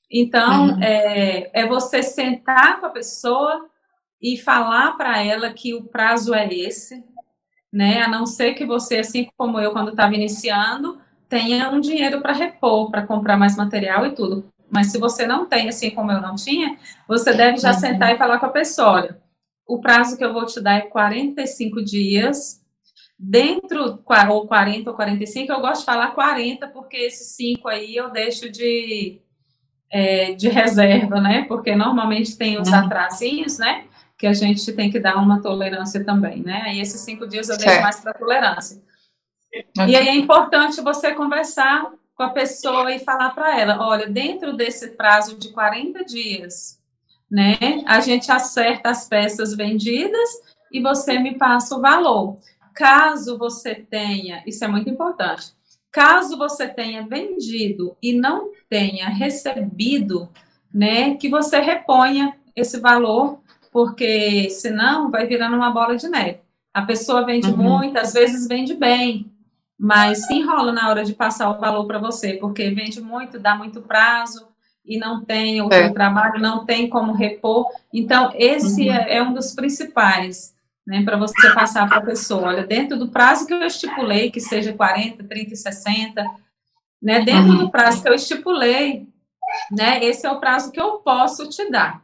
Então, 0.10 0.70
uhum. 0.70 0.82
é, 0.82 1.50
é 1.54 1.68
você 1.68 2.02
sentar 2.02 2.80
com 2.80 2.86
a 2.86 2.92
pessoa 2.92 3.68
e 4.22 4.38
falar 4.38 4.94
para 4.94 5.22
ela 5.22 5.52
que 5.52 5.74
o 5.74 5.84
prazo 5.84 6.34
é 6.34 6.48
esse, 6.48 7.04
né? 7.72 8.02
A 8.02 8.08
não 8.08 8.26
ser 8.26 8.54
que 8.54 8.66
você, 8.66 9.00
assim 9.00 9.28
como 9.36 9.60
eu, 9.60 9.72
quando 9.72 9.90
estava 9.90 10.14
iniciando, 10.14 11.02
tenha 11.28 11.70
um 11.70 11.82
dinheiro 11.82 12.22
para 12.22 12.32
repor, 12.32 12.90
para 12.90 13.06
comprar 13.06 13.36
mais 13.36 13.58
material 13.58 14.06
e 14.06 14.12
tudo. 14.12 14.50
Mas 14.70 14.92
se 14.92 14.98
você 14.98 15.28
não 15.28 15.46
tem, 15.46 15.68
assim 15.68 15.90
como 15.90 16.12
eu 16.12 16.22
não 16.22 16.36
tinha, 16.36 16.78
você 17.08 17.34
deve 17.34 17.58
já 17.58 17.74
uhum. 17.74 17.80
sentar 17.80 18.14
e 18.14 18.18
falar 18.18 18.40
com 18.40 18.46
a 18.46 18.50
pessoa: 18.50 18.92
olha, 18.92 19.22
o 19.68 19.82
prazo 19.82 20.18
que 20.18 20.24
eu 20.24 20.32
vou 20.32 20.46
te 20.46 20.62
dar 20.62 20.76
é 20.76 20.82
45 20.82 21.84
dias 21.84 22.63
Dentro, 23.18 24.02
ou 24.30 24.48
40 24.48 24.90
ou 24.90 24.96
45, 24.96 25.52
eu 25.52 25.62
gosto 25.62 25.82
de 25.82 25.86
falar 25.86 26.12
40, 26.12 26.68
porque 26.70 26.98
esses 26.98 27.36
5 27.36 27.68
aí 27.68 27.96
eu 27.96 28.10
deixo 28.10 28.50
de, 28.50 29.22
é, 29.90 30.34
de 30.34 30.50
reserva, 30.50 31.22
né? 31.22 31.46
Porque 31.48 31.76
normalmente 31.76 32.38
tem 32.38 32.60
os 32.60 32.70
uhum. 32.70 32.76
atrasinhos, 32.76 33.58
né? 33.58 33.86
Que 34.18 34.28
a 34.28 34.34
gente 34.34 34.72
tem 34.74 34.90
que 34.92 35.00
dar 35.00 35.18
uma 35.18 35.42
tolerância 35.42 36.04
também, 36.04 36.42
né? 36.42 36.64
Aí 36.66 36.82
esses 36.82 37.02
5 37.02 37.28
dias 37.28 37.50
eu 37.50 37.58
deixo 37.58 37.82
mais 37.82 38.00
para 38.00 38.14
tolerância. 38.14 38.82
Okay. 39.76 39.88
E 39.88 39.96
aí 39.96 40.08
é 40.08 40.16
importante 40.16 40.82
você 40.82 41.14
conversar 41.14 41.92
com 42.16 42.24
a 42.24 42.30
pessoa 42.30 42.92
e 42.92 43.00
falar 43.00 43.30
para 43.32 43.60
ela: 43.60 43.88
olha, 43.88 44.08
dentro 44.08 44.54
desse 44.54 44.90
prazo 44.90 45.38
de 45.38 45.50
40 45.50 46.04
dias, 46.06 46.80
né? 47.30 47.58
A 47.86 48.00
gente 48.00 48.32
acerta 48.32 48.90
as 48.90 49.08
peças 49.08 49.56
vendidas 49.56 50.30
e 50.72 50.82
você 50.82 51.20
me 51.20 51.38
passa 51.38 51.76
o 51.76 51.82
valor. 51.82 52.38
Caso 52.74 53.38
você 53.38 53.76
tenha, 53.76 54.44
isso 54.46 54.64
é 54.64 54.68
muito 54.68 54.90
importante, 54.90 55.54
caso 55.92 56.38
você 56.38 56.68
tenha 56.68 57.06
vendido 57.06 57.96
e 58.02 58.14
não 58.14 58.52
tenha 58.68 59.10
recebido, 59.10 60.28
né, 60.74 61.16
que 61.16 61.30
você 61.30 61.60
reponha 61.60 62.36
esse 62.56 62.80
valor, 62.80 63.40
porque 63.72 64.50
senão 64.50 65.12
vai 65.12 65.28
virando 65.28 65.56
uma 65.56 65.70
bola 65.70 65.96
de 65.96 66.08
neve. 66.08 66.40
A 66.74 66.82
pessoa 66.82 67.26
vende 67.26 67.52
uhum. 67.52 67.58
muito, 67.58 67.98
às 67.98 68.14
vezes 68.14 68.48
vende 68.48 68.74
bem, 68.74 69.32
mas 69.78 70.26
se 70.26 70.34
enrola 70.34 70.72
na 70.72 70.90
hora 70.90 71.04
de 71.04 71.14
passar 71.14 71.50
o 71.52 71.60
valor 71.60 71.86
para 71.86 72.00
você, 72.00 72.34
porque 72.34 72.72
vende 72.72 73.00
muito, 73.00 73.40
dá 73.40 73.56
muito 73.56 73.82
prazo 73.82 74.48
e 74.86 74.98
não 74.98 75.24
tem 75.24 75.62
o 75.62 75.72
é. 75.72 75.90
trabalho, 75.92 76.42
não 76.42 76.66
tem 76.66 76.90
como 76.90 77.14
repor. 77.14 77.68
Então, 77.94 78.32
esse 78.36 78.90
uhum. 78.90 78.96
é, 78.96 79.18
é 79.18 79.24
um 79.24 79.34
dos 79.34 79.54
principais 79.54 80.53
né, 80.86 81.04
para 81.04 81.18
você 81.18 81.54
passar 81.54 81.88
para 81.88 82.00
a 82.00 82.06
pessoa, 82.06 82.48
olha, 82.48 82.66
dentro 82.66 82.98
do 82.98 83.10
prazo 83.10 83.48
que 83.48 83.54
eu 83.54 83.64
estipulei, 83.64 84.30
que 84.30 84.40
seja 84.40 84.74
40, 84.74 85.24
30 85.24 85.54
e 85.54 85.58
60, 85.58 86.26
né, 87.02 87.22
dentro 87.22 87.52
uhum. 87.52 87.58
do 87.58 87.72
prazo 87.72 88.02
que 88.02 88.10
eu 88.10 88.14
estipulei, 88.14 89.08
né, 89.72 90.04
esse 90.04 90.26
é 90.26 90.32
o 90.32 90.40
prazo 90.40 90.72
que 90.72 90.80
eu 90.80 91.00
posso 91.00 91.50
te 91.50 91.70
dar. 91.70 92.04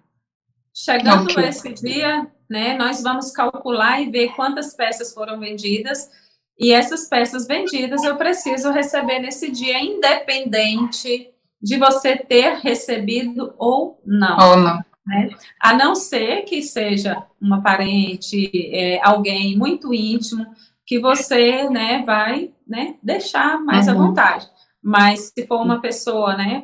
Chegando 0.73 1.29
okay. 1.29 1.49
esse 1.49 1.73
dia, 1.73 2.27
né, 2.49 2.77
nós 2.77 3.01
vamos 3.03 3.31
calcular 3.31 4.01
e 4.01 4.09
ver 4.09 4.29
quantas 4.35 4.73
peças 4.73 5.13
foram 5.13 5.39
vendidas, 5.39 6.09
e 6.57 6.71
essas 6.71 7.07
peças 7.07 7.47
vendidas 7.47 8.03
eu 8.03 8.17
preciso 8.17 8.71
receber 8.71 9.19
nesse 9.19 9.51
dia, 9.51 9.81
independente 9.81 11.29
de 11.61 11.77
você 11.77 12.17
ter 12.17 12.55
recebido 12.57 13.53
ou 13.57 14.01
não. 14.05 14.37
Ou 14.49 14.57
não. 14.57 14.88
Né? 15.05 15.29
A 15.59 15.73
não 15.73 15.95
ser 15.95 16.43
que 16.43 16.61
seja 16.61 17.23
uma 17.41 17.61
parente, 17.61 18.51
é, 18.73 18.99
alguém 19.03 19.57
muito 19.57 19.93
íntimo, 19.93 20.45
que 20.85 20.99
você 20.99 21.69
né, 21.69 22.03
vai 22.05 22.51
né, 22.67 22.95
deixar 23.01 23.59
mais 23.61 23.87
uhum. 23.87 23.93
à 23.93 23.97
vontade. 23.97 24.49
Mas 24.81 25.31
se 25.35 25.45
for 25.45 25.61
uma 25.61 25.81
pessoa, 25.81 26.35
né, 26.35 26.63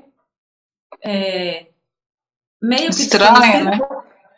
é, 1.03 1.67
meio 2.61 2.89
que 2.89 3.01
estranha, 3.01 3.63
né? 3.63 3.79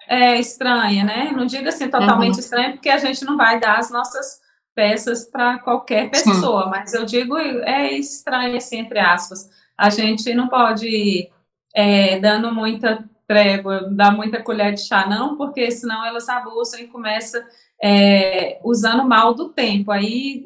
É 0.09 0.39
estranha, 0.39 1.03
né? 1.03 1.31
Não 1.33 1.45
diga 1.45 1.69
assim 1.69 1.89
totalmente 1.89 2.35
uhum. 2.35 2.39
estranha, 2.39 2.71
porque 2.71 2.89
a 2.89 2.97
gente 2.97 3.25
não 3.25 3.35
vai 3.35 3.59
dar 3.59 3.77
as 3.77 3.91
nossas 3.91 4.41
peças 4.73 5.25
para 5.25 5.59
qualquer 5.59 6.09
pessoa, 6.11 6.65
Sim. 6.65 6.69
mas 6.69 6.93
eu 6.93 7.05
digo 7.05 7.37
é 7.37 7.93
estranha, 7.93 8.57
assim, 8.57 8.79
entre 8.79 8.99
aspas. 8.99 9.49
A 9.77 9.89
gente 9.89 10.33
não 10.33 10.47
pode 10.47 11.29
é, 11.75 12.19
dando 12.19 12.53
muita 12.53 13.03
trégua, 13.27 13.89
dá 13.91 14.09
muita 14.09 14.41
colher 14.41 14.73
de 14.73 14.81
chá, 14.81 15.05
não, 15.05 15.35
porque 15.35 15.69
senão 15.69 16.05
elas 16.05 16.29
abusam 16.29 16.79
e 16.79 16.87
começam 16.87 17.43
é, 17.83 18.59
usando 18.63 19.03
mal 19.03 19.33
do 19.33 19.49
tempo. 19.49 19.91
Aí, 19.91 20.43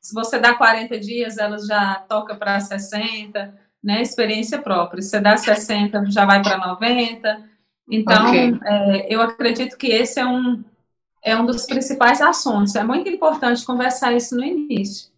se 0.00 0.14
você 0.14 0.38
dá 0.38 0.54
40 0.54 0.98
dias, 0.98 1.36
elas 1.38 1.66
já 1.66 1.96
toca 2.08 2.34
para 2.34 2.58
60, 2.58 3.54
né? 3.84 4.00
Experiência 4.00 4.58
própria. 4.58 5.02
Se 5.02 5.10
você 5.10 5.20
dá 5.20 5.36
60, 5.36 6.10
já 6.10 6.24
vai 6.24 6.42
para 6.42 6.56
90. 6.56 7.44
Então, 7.90 8.28
okay. 8.28 8.58
é, 8.64 9.14
eu 9.14 9.20
acredito 9.20 9.76
que 9.76 9.88
esse 9.88 10.18
é 10.18 10.26
um, 10.26 10.64
é 11.22 11.36
um 11.36 11.44
dos 11.44 11.66
principais 11.66 12.22
assuntos. 12.22 12.74
É 12.74 12.82
muito 12.82 13.08
importante 13.10 13.64
conversar 13.66 14.14
isso 14.14 14.34
no 14.34 14.44
início. 14.44 15.11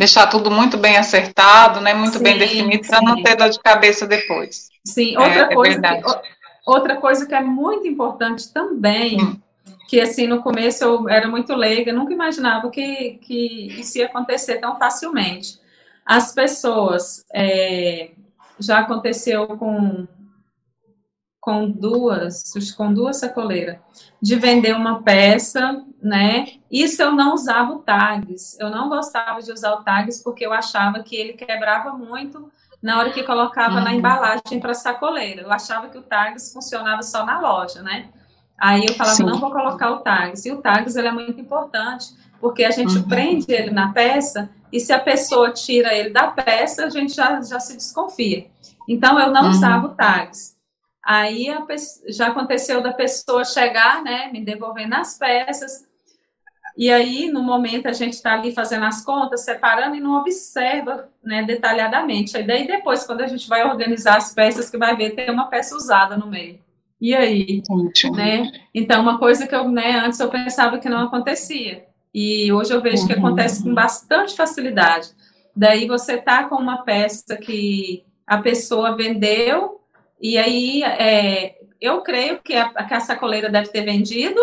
Deixar 0.00 0.28
tudo 0.28 0.50
muito 0.50 0.78
bem 0.78 0.96
acertado, 0.96 1.78
né? 1.82 1.92
Muito 1.92 2.16
sim, 2.16 2.24
bem 2.24 2.38
definido, 2.38 2.88
para 2.88 3.02
não 3.02 3.22
ter 3.22 3.36
dor 3.36 3.50
de 3.50 3.60
cabeça 3.60 4.06
depois. 4.06 4.70
Sim, 4.82 5.14
outra, 5.18 5.40
é, 5.40 5.42
é 5.42 5.54
coisa, 5.54 5.78
é 5.86 6.00
que, 6.00 6.20
outra 6.64 6.96
coisa 6.96 7.26
que 7.26 7.34
é 7.34 7.40
muito 7.42 7.86
importante 7.86 8.50
também, 8.50 9.22
hum. 9.22 9.38
que 9.90 10.00
assim, 10.00 10.26
no 10.26 10.42
começo 10.42 10.82
eu 10.82 11.06
era 11.06 11.28
muito 11.28 11.54
leiga, 11.54 11.92
nunca 11.92 12.14
imaginava 12.14 12.70
que, 12.70 13.18
que 13.20 13.78
isso 13.78 13.98
ia 13.98 14.06
acontecer 14.06 14.56
tão 14.56 14.74
facilmente. 14.78 15.60
As 16.06 16.32
pessoas, 16.32 17.22
é, 17.34 18.12
já 18.58 18.78
aconteceu 18.78 19.48
com, 19.48 20.08
com 21.40 21.70
duas, 21.70 22.44
com 22.76 22.92
duas 22.92 23.16
sacoleiras, 23.16 23.78
de 24.20 24.36
vender 24.36 24.74
uma 24.76 25.02
peça, 25.02 25.82
né? 26.02 26.46
Isso 26.70 27.02
eu 27.02 27.12
não 27.12 27.32
usava 27.34 27.72
o 27.72 27.78
tags, 27.78 28.58
eu 28.60 28.68
não 28.68 28.88
gostava 28.88 29.40
de 29.40 29.50
usar 29.50 29.72
o 29.72 29.82
tags 29.82 30.22
porque 30.22 30.44
eu 30.44 30.52
achava 30.52 31.02
que 31.02 31.16
ele 31.16 31.32
quebrava 31.32 31.92
muito 31.92 32.52
na 32.82 32.98
hora 32.98 33.10
que 33.10 33.22
colocava 33.22 33.76
uhum. 33.76 33.84
na 33.84 33.94
embalagem 33.94 34.60
para 34.60 34.74
sacoleira. 34.74 35.42
Eu 35.42 35.52
achava 35.52 35.88
que 35.88 35.98
o 35.98 36.02
tags 36.02 36.52
funcionava 36.52 37.02
só 37.02 37.24
na 37.24 37.40
loja, 37.40 37.82
né? 37.82 38.10
Aí 38.58 38.84
eu 38.84 38.94
falava, 38.94 39.16
Sim. 39.16 39.24
não 39.24 39.38
vou 39.38 39.50
colocar 39.50 39.90
o 39.92 40.00
tags. 40.00 40.44
E 40.44 40.52
o 40.52 40.58
tags 40.58 40.94
ele 40.94 41.08
é 41.08 41.12
muito 41.12 41.40
importante, 41.40 42.08
porque 42.38 42.64
a 42.64 42.70
gente 42.70 42.96
uhum. 42.96 43.08
prende 43.08 43.50
ele 43.50 43.70
na 43.70 43.92
peça 43.92 44.50
e 44.70 44.78
se 44.78 44.92
a 44.92 45.00
pessoa 45.00 45.50
tira 45.52 45.94
ele 45.94 46.10
da 46.10 46.28
peça, 46.28 46.84
a 46.84 46.90
gente 46.90 47.14
já, 47.14 47.40
já 47.40 47.58
se 47.58 47.74
desconfia. 47.76 48.46
Então, 48.86 49.18
eu 49.18 49.30
não 49.30 49.44
uhum. 49.44 49.50
usava 49.50 49.88
tags. 49.90 50.59
Aí 51.04 51.46
já 52.08 52.28
aconteceu 52.28 52.82
da 52.82 52.92
pessoa 52.92 53.44
chegar, 53.44 54.02
né, 54.02 54.30
me 54.32 54.44
devolvendo 54.44 54.94
as 54.94 55.16
peças, 55.16 55.88
e 56.76 56.90
aí, 56.90 57.30
no 57.30 57.42
momento, 57.42 57.88
a 57.88 57.92
gente 57.92 58.14
está 58.14 58.34
ali 58.34 58.54
fazendo 58.54 58.84
as 58.84 59.04
contas, 59.04 59.44
separando 59.44 59.96
e 59.96 60.00
não 60.00 60.18
observa 60.18 61.08
né, 61.22 61.42
detalhadamente. 61.42 62.36
E 62.36 62.42
daí, 62.42 62.66
depois, 62.66 63.04
quando 63.04 63.22
a 63.22 63.26
gente 63.26 63.48
vai 63.48 63.64
organizar 63.64 64.16
as 64.16 64.32
peças, 64.32 64.70
que 64.70 64.78
vai 64.78 64.96
ver, 64.96 65.10
tem 65.10 65.30
uma 65.30 65.48
peça 65.48 65.74
usada 65.74 66.16
no 66.16 66.26
meio. 66.26 66.58
E 67.00 67.14
aí? 67.14 67.62
Né? 68.14 68.50
Então, 68.74 69.02
uma 69.02 69.18
coisa 69.18 69.46
que 69.46 69.54
eu, 69.54 69.68
né, 69.68 69.98
antes 69.98 70.20
eu 70.20 70.28
pensava 70.28 70.78
que 70.78 70.88
não 70.88 71.04
acontecia. 71.04 71.84
E 72.14 72.52
hoje 72.52 72.72
eu 72.72 72.80
vejo 72.80 73.06
que 73.06 73.12
uhum. 73.12 73.26
acontece 73.26 73.62
com 73.62 73.74
bastante 73.74 74.34
facilidade. 74.34 75.10
Daí 75.54 75.86
você 75.86 76.16
tá 76.16 76.44
com 76.44 76.56
uma 76.56 76.78
peça 76.78 77.36
que 77.36 78.04
a 78.26 78.38
pessoa 78.38 78.96
vendeu, 78.96 79.79
e 80.20 80.36
aí 80.36 80.82
é, 80.82 81.56
eu 81.80 82.02
creio 82.02 82.40
que 82.42 82.54
a, 82.54 82.68
que 82.84 82.94
a 82.94 83.00
sacoleira 83.00 83.48
deve 83.48 83.68
ter 83.68 83.82
vendido, 83.82 84.40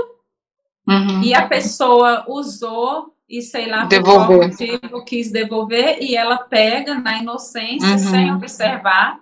Uhum. 0.87 1.21
E 1.21 1.33
a 1.33 1.45
pessoa 1.45 2.23
usou 2.27 3.13
e 3.29 3.41
sei 3.41 3.69
lá 3.69 3.85
por 3.85 4.01
qual 4.01 4.31
motivo 4.31 5.03
quis 5.03 5.29
devolver 5.29 5.97
e 6.01 6.15
ela 6.15 6.37
pega 6.37 6.95
na 6.95 7.17
inocência 7.17 7.91
uhum. 7.91 7.97
sem 7.97 8.33
observar 8.33 9.19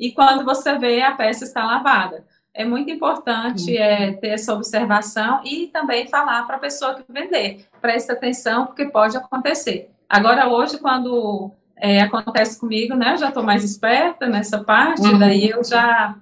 e 0.00 0.10
quando 0.10 0.42
você 0.42 0.78
vê 0.78 1.02
a 1.02 1.12
peça 1.12 1.44
está 1.44 1.64
lavada. 1.64 2.24
É 2.54 2.64
muito 2.64 2.90
importante 2.90 3.70
uhum. 3.70 3.82
é, 3.82 4.12
ter 4.12 4.28
essa 4.28 4.54
observação 4.54 5.42
e 5.44 5.66
também 5.66 6.06
falar 6.08 6.46
para 6.46 6.56
a 6.56 6.60
pessoa 6.60 6.94
que 6.94 7.04
vender. 7.08 7.66
Preste 7.80 8.10
atenção, 8.10 8.66
porque 8.66 8.86
pode 8.86 9.16
acontecer. 9.16 9.90
Agora, 10.08 10.48
hoje, 10.48 10.78
quando 10.78 11.50
é, 11.82 12.00
acontece 12.00 12.60
comigo, 12.60 12.94
né? 12.94 13.12
Eu 13.12 13.18
já 13.18 13.28
estou 13.28 13.42
mais 13.42 13.64
esperta 13.64 14.28
nessa 14.28 14.62
parte, 14.62 15.02
uhum. 15.02 15.18
daí 15.18 15.50
eu 15.50 15.64
já, 15.64 16.14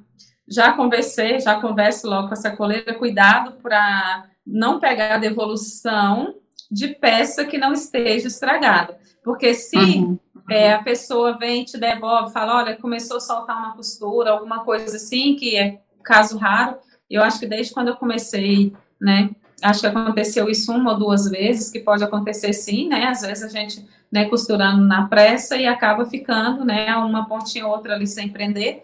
já 0.48 0.72
conversei, 0.72 1.38
já 1.38 1.60
converso 1.60 2.08
logo 2.08 2.28
com 2.28 2.32
essa 2.32 2.50
colega, 2.56 2.94
cuidado 2.94 3.52
para 3.62 4.24
não 4.46 4.80
pegar 4.80 5.16
a 5.16 5.18
devolução 5.18 6.34
de 6.70 6.88
peça 6.88 7.44
que 7.44 7.58
não 7.58 7.74
esteja 7.74 8.26
estragada. 8.26 8.98
Porque 9.22 9.52
se 9.52 9.76
uhum. 9.76 10.18
é, 10.48 10.72
a 10.72 10.82
pessoa 10.82 11.36
vem 11.36 11.62
te 11.62 11.76
devolve, 11.76 12.32
fala, 12.32 12.56
olha, 12.56 12.76
começou 12.76 13.18
a 13.18 13.20
soltar 13.20 13.58
uma 13.58 13.76
costura, 13.76 14.30
alguma 14.30 14.64
coisa 14.64 14.96
assim, 14.96 15.36
que 15.36 15.58
é 15.58 15.78
caso 16.02 16.38
raro, 16.38 16.78
eu 17.10 17.22
acho 17.22 17.38
que 17.38 17.46
desde 17.46 17.74
quando 17.74 17.88
eu 17.88 17.96
comecei, 17.96 18.72
né, 18.98 19.28
acho 19.62 19.80
que 19.80 19.86
aconteceu 19.86 20.48
isso 20.48 20.72
uma 20.72 20.92
ou 20.92 20.98
duas 20.98 21.28
vezes, 21.28 21.70
que 21.70 21.80
pode 21.80 22.02
acontecer 22.04 22.52
sim, 22.52 22.88
né, 22.88 23.06
às 23.06 23.20
vezes 23.22 23.44
a 23.44 23.48
gente, 23.48 23.86
né, 24.10 24.26
costurando 24.26 24.84
na 24.84 25.06
pressa 25.06 25.56
e 25.56 25.66
acaba 25.66 26.04
ficando, 26.06 26.64
né, 26.64 26.94
uma 26.96 27.26
pontinha 27.26 27.66
ou 27.66 27.72
outra 27.72 27.94
ali 27.94 28.06
sem 28.06 28.28
prender, 28.28 28.82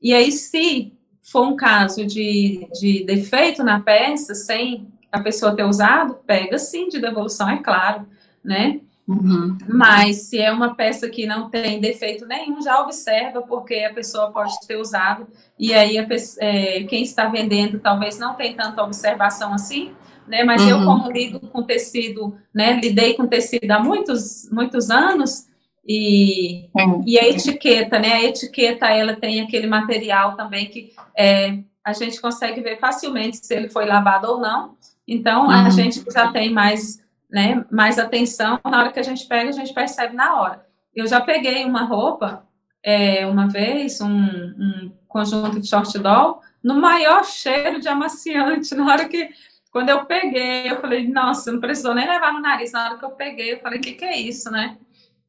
e 0.00 0.14
aí 0.14 0.30
se 0.30 0.92
for 1.20 1.46
um 1.46 1.56
caso 1.56 2.06
de, 2.06 2.68
de 2.72 3.04
defeito 3.04 3.64
na 3.64 3.80
peça, 3.80 4.34
sem 4.34 4.86
a 5.10 5.20
pessoa 5.20 5.56
ter 5.56 5.64
usado, 5.64 6.14
pega 6.26 6.58
sim 6.58 6.88
de 6.88 7.00
devolução, 7.00 7.48
é 7.48 7.58
claro, 7.58 8.06
né? 8.44 8.80
Uhum. 9.08 9.56
Mas 9.68 10.22
se 10.22 10.38
é 10.38 10.50
uma 10.50 10.74
peça 10.74 11.08
que 11.08 11.26
não 11.26 11.48
tem 11.48 11.80
defeito 11.80 12.26
nenhum, 12.26 12.60
já 12.60 12.80
observa, 12.80 13.40
porque 13.40 13.74
a 13.76 13.94
pessoa 13.94 14.32
pode 14.32 14.54
ter 14.66 14.76
usado, 14.76 15.28
e 15.58 15.72
aí 15.72 16.04
pessoa, 16.06 16.44
é, 16.44 16.82
quem 16.84 17.02
está 17.02 17.28
vendendo 17.28 17.78
talvez 17.78 18.18
não 18.18 18.34
tem 18.34 18.54
tanta 18.54 18.82
observação 18.82 19.54
assim, 19.54 19.92
né? 20.26 20.44
Mas 20.44 20.62
uhum. 20.62 20.68
eu, 20.68 20.84
como 20.84 21.10
lido 21.10 21.40
com 21.40 21.62
tecido, 21.62 22.36
né? 22.54 22.78
Lidei 22.80 23.14
com 23.14 23.26
tecido 23.26 23.70
há 23.70 23.78
muitos, 23.78 24.48
muitos 24.50 24.90
anos, 24.90 25.46
e, 25.88 26.68
uhum. 26.74 27.02
e 27.06 27.18
a 27.18 27.28
etiqueta, 27.28 27.98
né? 27.98 28.14
A 28.14 28.24
etiqueta, 28.24 28.86
ela 28.86 29.14
tem 29.14 29.40
aquele 29.40 29.66
material 29.66 30.36
também 30.36 30.66
que 30.66 30.92
é, 31.16 31.58
a 31.84 31.92
gente 31.92 32.20
consegue 32.20 32.60
ver 32.60 32.78
facilmente 32.78 33.38
se 33.38 33.54
ele 33.54 33.68
foi 33.68 33.86
lavado 33.86 34.28
ou 34.28 34.40
não. 34.40 34.76
Então, 35.06 35.44
uhum. 35.44 35.50
a 35.50 35.70
gente 35.70 36.04
já 36.12 36.32
tem 36.32 36.52
mais, 36.52 37.00
né, 37.30 37.64
mais 37.70 37.98
atenção. 37.98 38.58
Na 38.64 38.80
hora 38.80 38.92
que 38.92 38.98
a 38.98 39.04
gente 39.04 39.24
pega, 39.26 39.50
a 39.50 39.52
gente 39.52 39.72
percebe 39.72 40.16
na 40.16 40.40
hora. 40.40 40.66
Eu 40.92 41.06
já 41.06 41.20
peguei 41.20 41.64
uma 41.64 41.84
roupa, 41.84 42.44
é, 42.82 43.24
uma 43.26 43.48
vez, 43.48 44.00
um, 44.00 44.08
um 44.08 44.92
conjunto 45.06 45.60
de 45.60 45.68
short 45.68 45.96
doll, 45.98 46.40
no 46.62 46.74
maior 46.80 47.24
cheiro 47.24 47.80
de 47.80 47.86
amaciante. 47.88 48.74
Na 48.74 48.90
hora 48.90 49.04
que, 49.08 49.28
quando 49.76 49.90
eu 49.90 50.06
peguei, 50.06 50.70
eu 50.70 50.80
falei, 50.80 51.06
nossa, 51.06 51.52
não 51.52 51.60
precisou 51.60 51.94
nem 51.94 52.08
levar 52.08 52.32
no 52.32 52.40
nariz. 52.40 52.72
Na 52.72 52.86
hora 52.86 52.98
que 52.98 53.04
eu 53.04 53.10
peguei, 53.10 53.52
eu 53.52 53.60
falei, 53.60 53.78
o 53.78 53.82
que, 53.82 53.92
que 53.92 54.06
é 54.06 54.16
isso, 54.16 54.50
né? 54.50 54.78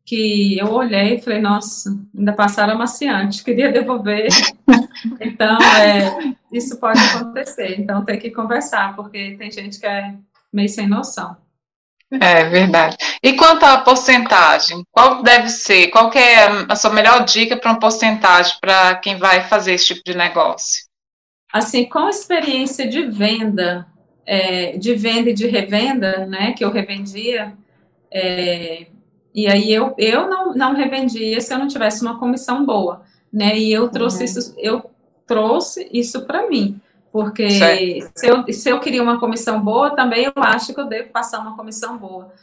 que 0.05 0.57
eu 0.57 0.71
olhei 0.71 1.15
e 1.15 1.21
falei, 1.21 1.41
nossa, 1.41 1.93
ainda 2.17 2.31
passaram 2.31 2.75
amaciante, 2.75 3.43
queria 3.43 3.69
devolver. 3.69 4.29
então, 5.19 5.57
é, 5.61 6.33
isso 6.49 6.79
pode 6.79 6.97
acontecer. 6.97 7.77
Então, 7.77 8.05
tem 8.05 8.17
que 8.17 8.31
conversar, 8.31 8.95
porque 8.95 9.35
tem 9.37 9.51
gente 9.51 9.77
que 9.77 9.85
é 9.85 10.13
meio 10.53 10.69
sem 10.69 10.87
noção. 10.87 11.35
É 12.09 12.45
verdade. 12.45 12.95
E 13.21 13.33
quanto 13.33 13.65
à 13.65 13.79
porcentagem, 13.79 14.81
qual 14.91 15.21
deve 15.23 15.49
ser? 15.49 15.89
Qual 15.89 16.09
é 16.13 16.45
a 16.69 16.75
sua 16.77 16.93
melhor 16.93 17.25
dica 17.25 17.57
para 17.57 17.71
uma 17.71 17.79
porcentagem 17.79 18.55
para 18.61 18.95
quem 18.95 19.17
vai 19.17 19.41
fazer 19.49 19.73
esse 19.73 19.87
tipo 19.87 20.03
de 20.05 20.15
negócio? 20.15 20.85
Assim, 21.51 21.83
com 21.83 22.07
experiência 22.07 22.87
de 22.87 23.05
venda, 23.07 23.85
é, 24.27 24.77
de 24.77 24.93
venda 24.93 25.29
e 25.29 25.33
de 25.33 25.47
revenda, 25.47 26.25
né, 26.25 26.51
que 26.51 26.63
eu 26.63 26.69
revendia, 26.69 27.53
é, 28.11 28.87
e 29.33 29.47
aí 29.47 29.71
eu, 29.71 29.93
eu 29.97 30.29
não, 30.29 30.53
não 30.53 30.75
revendia 30.75 31.39
se 31.39 31.53
eu 31.53 31.57
não 31.57 31.67
tivesse 31.67 32.01
uma 32.01 32.19
comissão 32.19 32.65
boa, 32.65 33.03
né? 33.31 33.57
E 33.57 33.71
eu 33.71 33.87
trouxe 33.87 34.19
uhum. 34.19 34.23
isso, 34.23 34.55
eu 34.57 34.89
trouxe 35.27 35.87
isso 35.93 36.25
para 36.25 36.49
mim, 36.49 36.81
porque 37.11 37.47
se 38.15 38.27
eu, 38.27 38.43
se 38.51 38.69
eu 38.69 38.79
queria 38.79 39.03
uma 39.03 39.19
comissão 39.19 39.61
boa, 39.61 39.91
também 39.91 40.25
eu 40.25 40.33
acho 40.37 40.73
que 40.73 40.79
eu 40.79 40.87
devo 40.87 41.11
passar 41.11 41.39
uma 41.39 41.55
comissão 41.55 41.97
boa. 41.97 42.33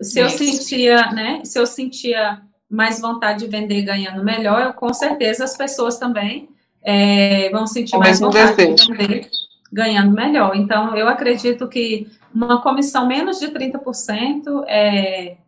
Se 0.00 0.20
eu 0.20 0.28
sentia, 0.28 1.10
né? 1.12 1.40
Se 1.42 1.58
eu 1.58 1.66
sentia 1.66 2.42
mais 2.68 3.00
vontade 3.00 3.40
de 3.40 3.46
vender 3.46 3.82
ganhando 3.82 4.22
melhor, 4.22 4.62
eu, 4.62 4.72
com 4.74 4.92
certeza 4.92 5.44
as 5.44 5.56
pessoas 5.56 5.98
também 5.98 6.50
é, 6.82 7.48
vão 7.50 7.66
sentir 7.66 7.96
mais 7.96 8.20
vontade 8.20 8.74
de 8.74 8.92
vender 8.92 9.30
ganhando 9.72 10.12
melhor. 10.12 10.54
Então, 10.54 10.94
eu 10.94 11.08
acredito 11.08 11.66
que 11.66 12.06
uma 12.34 12.60
comissão 12.60 13.06
menos 13.06 13.40
de 13.40 13.48
30% 13.48 14.64
é, 14.66 15.38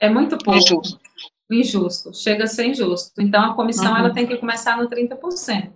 é 0.00 0.08
muito 0.08 0.38
pouco. 0.38 0.58
Injusto. 0.58 1.00
Injusto. 1.50 2.14
Chega 2.14 2.44
a 2.44 2.46
ser 2.46 2.66
injusto. 2.66 3.20
Então, 3.20 3.50
a 3.50 3.54
comissão 3.54 3.92
uhum. 3.92 3.98
ela 3.98 4.10
tem 4.14 4.26
que 4.26 4.36
começar 4.36 4.76
no 4.76 4.88
30%. 4.88 5.70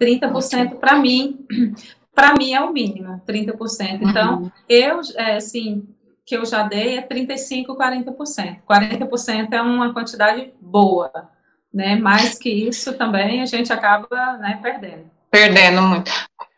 30% 0.00 0.76
para 0.76 0.96
mim, 0.96 1.46
para 2.14 2.34
mim 2.34 2.52
é 2.52 2.60
o 2.60 2.72
mínimo, 2.72 3.20
30%. 3.26 3.98
Então, 4.02 4.42
uhum. 4.42 4.50
eu, 4.68 5.00
é, 5.16 5.36
assim, 5.36 5.88
que 6.24 6.36
eu 6.36 6.44
já 6.44 6.62
dei 6.62 6.98
é 6.98 7.02
35, 7.02 7.76
40%. 7.76 8.58
40% 8.68 9.52
é 9.52 9.62
uma 9.62 9.92
quantidade 9.92 10.52
boa, 10.60 11.10
né? 11.72 11.96
Mais 11.96 12.38
que 12.38 12.50
isso 12.50 12.92
também 12.94 13.42
a 13.42 13.46
gente 13.46 13.72
acaba, 13.72 14.36
né, 14.38 14.58
perdendo. 14.62 15.10
Perdendo 15.30 15.82
muito. 15.82 16.10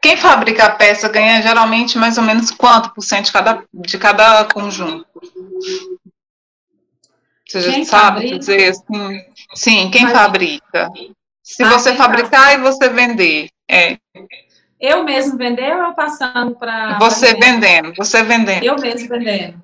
Quem 0.07 0.17
fabrica 0.17 0.67
a 0.67 0.71
peça 0.71 1.09
ganha 1.09 1.43
geralmente 1.43 1.99
mais 1.99 2.17
ou 2.17 2.23
menos 2.23 2.53
quanto 2.53 2.95
por 2.95 3.03
cento 3.03 3.25
de 3.25 3.33
cada, 3.33 3.65
de 3.75 3.99
cada 3.99 4.45
conjunto? 4.45 5.05
Você 7.45 7.61
já 7.61 7.73
quem 7.73 7.85
sabe 7.85 8.21
fabrica? 8.21 8.39
dizer 8.39 8.69
assim? 8.69 9.21
Sim, 9.53 9.91
quem 9.91 10.05
Mas... 10.05 10.13
fabrica? 10.13 10.89
Se 11.43 11.65
ah, 11.65 11.71
você 11.71 11.97
fabricar 11.97 12.55
e 12.55 12.63
você 12.63 12.89
vender. 12.89 13.49
É. 13.69 13.99
Eu 14.81 15.03
mesmo 15.03 15.37
vender 15.37 15.75
ou 15.75 15.87
eu 15.89 15.95
passando 15.95 16.55
para. 16.55 17.01
Você 17.01 17.35
vendendo, 17.35 17.93
você 17.97 18.23
vendendo. 18.23 18.63
Eu 18.63 18.77
mesmo 18.77 19.09
vendendo. 19.09 19.61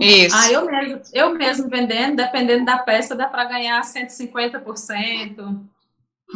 Isso. 0.00 0.34
Ah, 0.36 0.50
eu 0.50 0.66
mesmo, 0.66 1.02
eu 1.12 1.34
mesmo 1.34 1.68
vendendo, 1.68 2.16
dependendo 2.16 2.64
da 2.64 2.78
peça, 2.78 3.14
dá 3.14 3.28
para 3.28 3.44
ganhar 3.44 3.80
150%. 3.80 5.60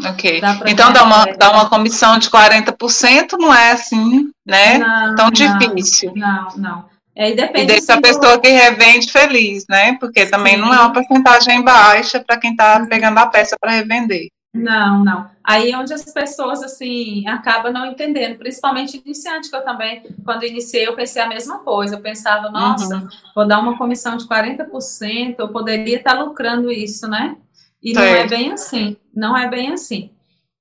Ok. 0.05 0.40
Então 0.66 0.92
dá 0.92 1.03
uma, 1.03 1.24
dá 1.37 1.51
uma 1.51 1.68
comissão 1.68 2.18
de 2.18 2.31
40%, 2.31 3.33
não 3.38 3.53
é 3.53 3.72
assim, 3.72 4.31
né? 4.46 4.79
Não, 4.79 5.14
Tão 5.14 5.31
difícil. 5.31 6.12
Não, 6.14 6.57
não. 6.57 6.85
É, 7.16 7.33
e, 7.33 7.35
depende 7.35 7.64
e 7.64 7.66
deixa 7.66 7.94
a 7.94 8.01
pessoa 8.01 8.37
do... 8.37 8.40
que 8.40 8.48
revende 8.48 9.11
feliz, 9.11 9.64
né? 9.68 9.96
Porque 9.98 10.24
Sim. 10.24 10.31
também 10.31 10.57
não 10.57 10.72
é 10.72 10.79
uma 10.79 10.92
porcentagem 10.92 11.62
baixa 11.62 12.20
para 12.20 12.38
quem 12.38 12.53
está 12.53 12.87
pegando 12.87 13.18
a 13.18 13.27
peça 13.27 13.57
para 13.61 13.72
revender. 13.72 14.29
Não, 14.55 15.05
não. 15.05 15.31
Aí 15.44 15.72
é 15.72 15.79
onde 15.79 15.92
as 15.92 16.05
pessoas, 16.05 16.62
assim, 16.62 17.27
acabam 17.29 17.72
não 17.72 17.87
entendendo, 17.87 18.38
principalmente 18.38 19.03
iniciante, 19.05 19.51
que 19.51 19.57
eu 19.57 19.64
também, 19.64 20.03
quando 20.24 20.44
iniciei, 20.44 20.87
eu 20.87 20.94
pensei 20.94 21.20
a 21.20 21.29
mesma 21.29 21.59
coisa. 21.59 21.96
Eu 21.96 22.01
pensava, 22.01 22.51
nossa, 22.51 22.96
uhum. 22.96 23.09
vou 23.35 23.46
dar 23.46 23.59
uma 23.59 23.77
comissão 23.77 24.16
de 24.16 24.27
40%, 24.27 25.37
eu 25.38 25.48
poderia 25.48 25.96
estar 25.96 26.16
tá 26.16 26.22
lucrando 26.22 26.70
isso, 26.70 27.09
né? 27.09 27.37
E 27.83 27.93
não 27.93 28.03
é 28.03 28.27
bem 28.27 28.53
assim. 28.53 28.97
Não 29.14 29.37
é 29.37 29.49
bem 29.49 29.73
assim. 29.73 30.11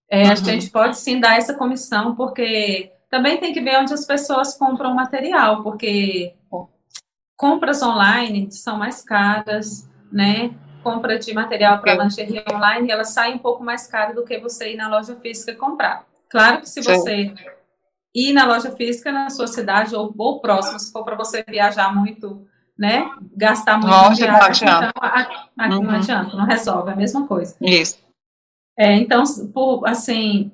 É, 0.09 0.25
uhum. 0.25 0.31
A 0.31 0.35
gente 0.35 0.69
pode 0.69 0.97
sim 0.97 1.19
dar 1.19 1.37
essa 1.37 1.53
comissão, 1.53 2.15
porque 2.15 2.91
também 3.09 3.37
tem 3.37 3.53
que 3.53 3.61
ver 3.61 3.77
onde 3.77 3.93
as 3.93 4.05
pessoas 4.05 4.57
compram 4.57 4.93
material, 4.93 5.63
porque 5.63 6.33
compras 7.35 7.81
online 7.83 8.51
são 8.51 8.77
mais 8.77 9.03
caras, 9.03 9.87
né, 10.11 10.55
compra 10.83 11.19
de 11.19 11.33
material 11.33 11.79
para 11.79 12.01
lingerie 12.01 12.43
online, 12.51 12.89
ela 12.89 13.03
sai 13.03 13.33
um 13.33 13.37
pouco 13.37 13.63
mais 13.63 13.87
cara 13.87 14.13
do 14.13 14.23
que 14.23 14.39
você 14.39 14.73
ir 14.73 14.75
na 14.75 14.89
loja 14.89 15.15
física 15.17 15.53
comprar. 15.55 16.05
Claro 16.29 16.61
que 16.61 16.69
se 16.69 16.81
você 16.81 17.33
ir 18.13 18.33
na 18.33 18.45
loja 18.45 18.71
física 18.71 19.11
na 19.11 19.29
sua 19.29 19.47
cidade 19.47 19.95
ou, 19.95 20.13
ou 20.17 20.39
próximo, 20.39 20.79
se 20.79 20.91
for 20.91 21.03
para 21.03 21.15
você 21.15 21.43
viajar 21.47 21.93
muito, 21.93 22.47
né, 22.77 23.09
gastar 23.35 23.77
muito 23.79 23.89
Longe, 23.91 24.27
não 24.27 24.35
adianta. 24.41 24.89
então 24.95 25.03
aqui 25.03 25.75
Uhum. 25.75 25.83
não 25.83 25.91
adianta, 25.95 26.37
não 26.37 26.45
resolve, 26.45 26.89
é 26.89 26.93
a 26.93 26.95
mesma 26.95 27.25
coisa. 27.27 27.55
Isso. 27.61 27.97
É, 28.77 28.93
então, 28.95 29.23
por, 29.53 29.87
assim, 29.87 30.51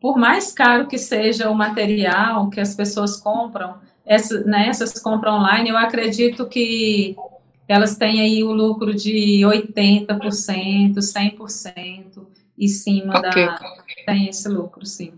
por 0.00 0.16
mais 0.16 0.52
caro 0.52 0.86
que 0.86 0.96
seja 0.96 1.50
o 1.50 1.54
material 1.54 2.48
que 2.48 2.60
as 2.60 2.74
pessoas 2.74 3.16
compram, 3.18 3.76
essa, 4.06 4.40
né, 4.44 4.68
essas 4.68 4.98
compras 5.00 5.34
online, 5.34 5.68
eu 5.68 5.76
acredito 5.76 6.46
que 6.46 7.14
elas 7.68 7.96
têm 7.96 8.22
aí 8.22 8.42
o 8.42 8.50
lucro 8.52 8.94
de 8.94 9.42
80%, 9.44 10.94
100% 11.02 12.26
em 12.58 12.68
cima 12.68 13.18
Ok. 13.18 13.46
da... 13.46 13.58
Tem 14.06 14.28
esse 14.28 14.48
lucro, 14.48 14.86
sim. 14.86 15.12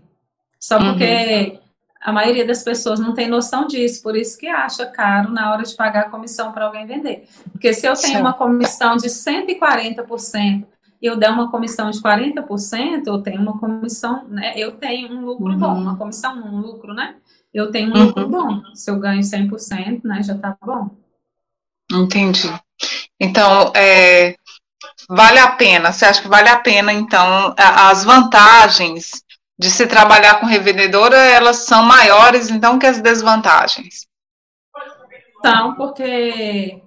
Só 0.59 0.77
porque 0.77 1.59
a 2.01 2.11
maioria 2.11 2.45
das 2.45 2.63
pessoas 2.63 2.99
não 2.99 3.13
tem 3.13 3.27
noção 3.27 3.67
disso, 3.67 4.01
por 4.01 4.15
isso 4.15 4.37
que 4.37 4.47
acha 4.47 4.85
caro 4.85 5.31
na 5.31 5.51
hora 5.51 5.63
de 5.63 5.75
pagar 5.75 6.01
a 6.01 6.09
comissão 6.09 6.51
para 6.51 6.65
alguém 6.65 6.85
vender. 6.87 7.27
Porque 7.51 7.73
se 7.73 7.85
eu 7.85 7.93
tenho 7.93 8.19
uma 8.21 8.33
comissão 8.33 8.97
de 8.97 9.07
140%, 9.09 10.65
e 11.01 11.05
eu 11.07 11.17
der 11.17 11.31
uma 11.31 11.49
comissão 11.49 11.89
de 11.89 11.99
40%, 11.99 13.07
eu 13.07 13.21
tenho 13.21 13.41
uma 13.41 13.57
comissão, 13.59 14.23
né? 14.27 14.53
Eu 14.55 14.73
tenho 14.73 15.11
um 15.11 15.25
lucro 15.25 15.47
Uhum. 15.51 15.57
bom, 15.57 15.73
uma 15.73 15.97
comissão, 15.97 16.37
um 16.37 16.59
lucro, 16.59 16.93
né? 16.93 17.15
Eu 17.53 17.71
tenho 17.71 17.89
um 17.89 17.97
Uhum. 17.97 18.05
lucro 18.05 18.27
bom. 18.29 18.61
Se 18.75 18.89
eu 18.91 18.99
ganho 18.99 19.23
100%, 19.23 20.03
né, 20.07 20.21
já 20.23 20.37
tá 20.37 20.55
bom. 20.63 20.91
Entendi. 21.91 22.47
Então, 23.19 23.71
é, 23.75 24.35
vale 25.09 25.39
a 25.39 25.51
pena, 25.51 25.91
você 25.91 26.05
acha 26.05 26.21
que 26.21 26.27
vale 26.27 26.49
a 26.49 26.59
pena, 26.59 26.93
então, 26.93 27.53
as 27.57 28.03
vantagens 28.03 29.23
de 29.61 29.69
se 29.69 29.85
trabalhar 29.85 30.39
com 30.39 30.47
revendedora, 30.47 31.15
elas 31.15 31.57
são 31.57 31.83
maiores, 31.83 32.49
então, 32.49 32.79
que 32.79 32.87
as 32.87 32.99
desvantagens? 32.99 34.07
Então, 35.37 35.75
porque 35.75 36.81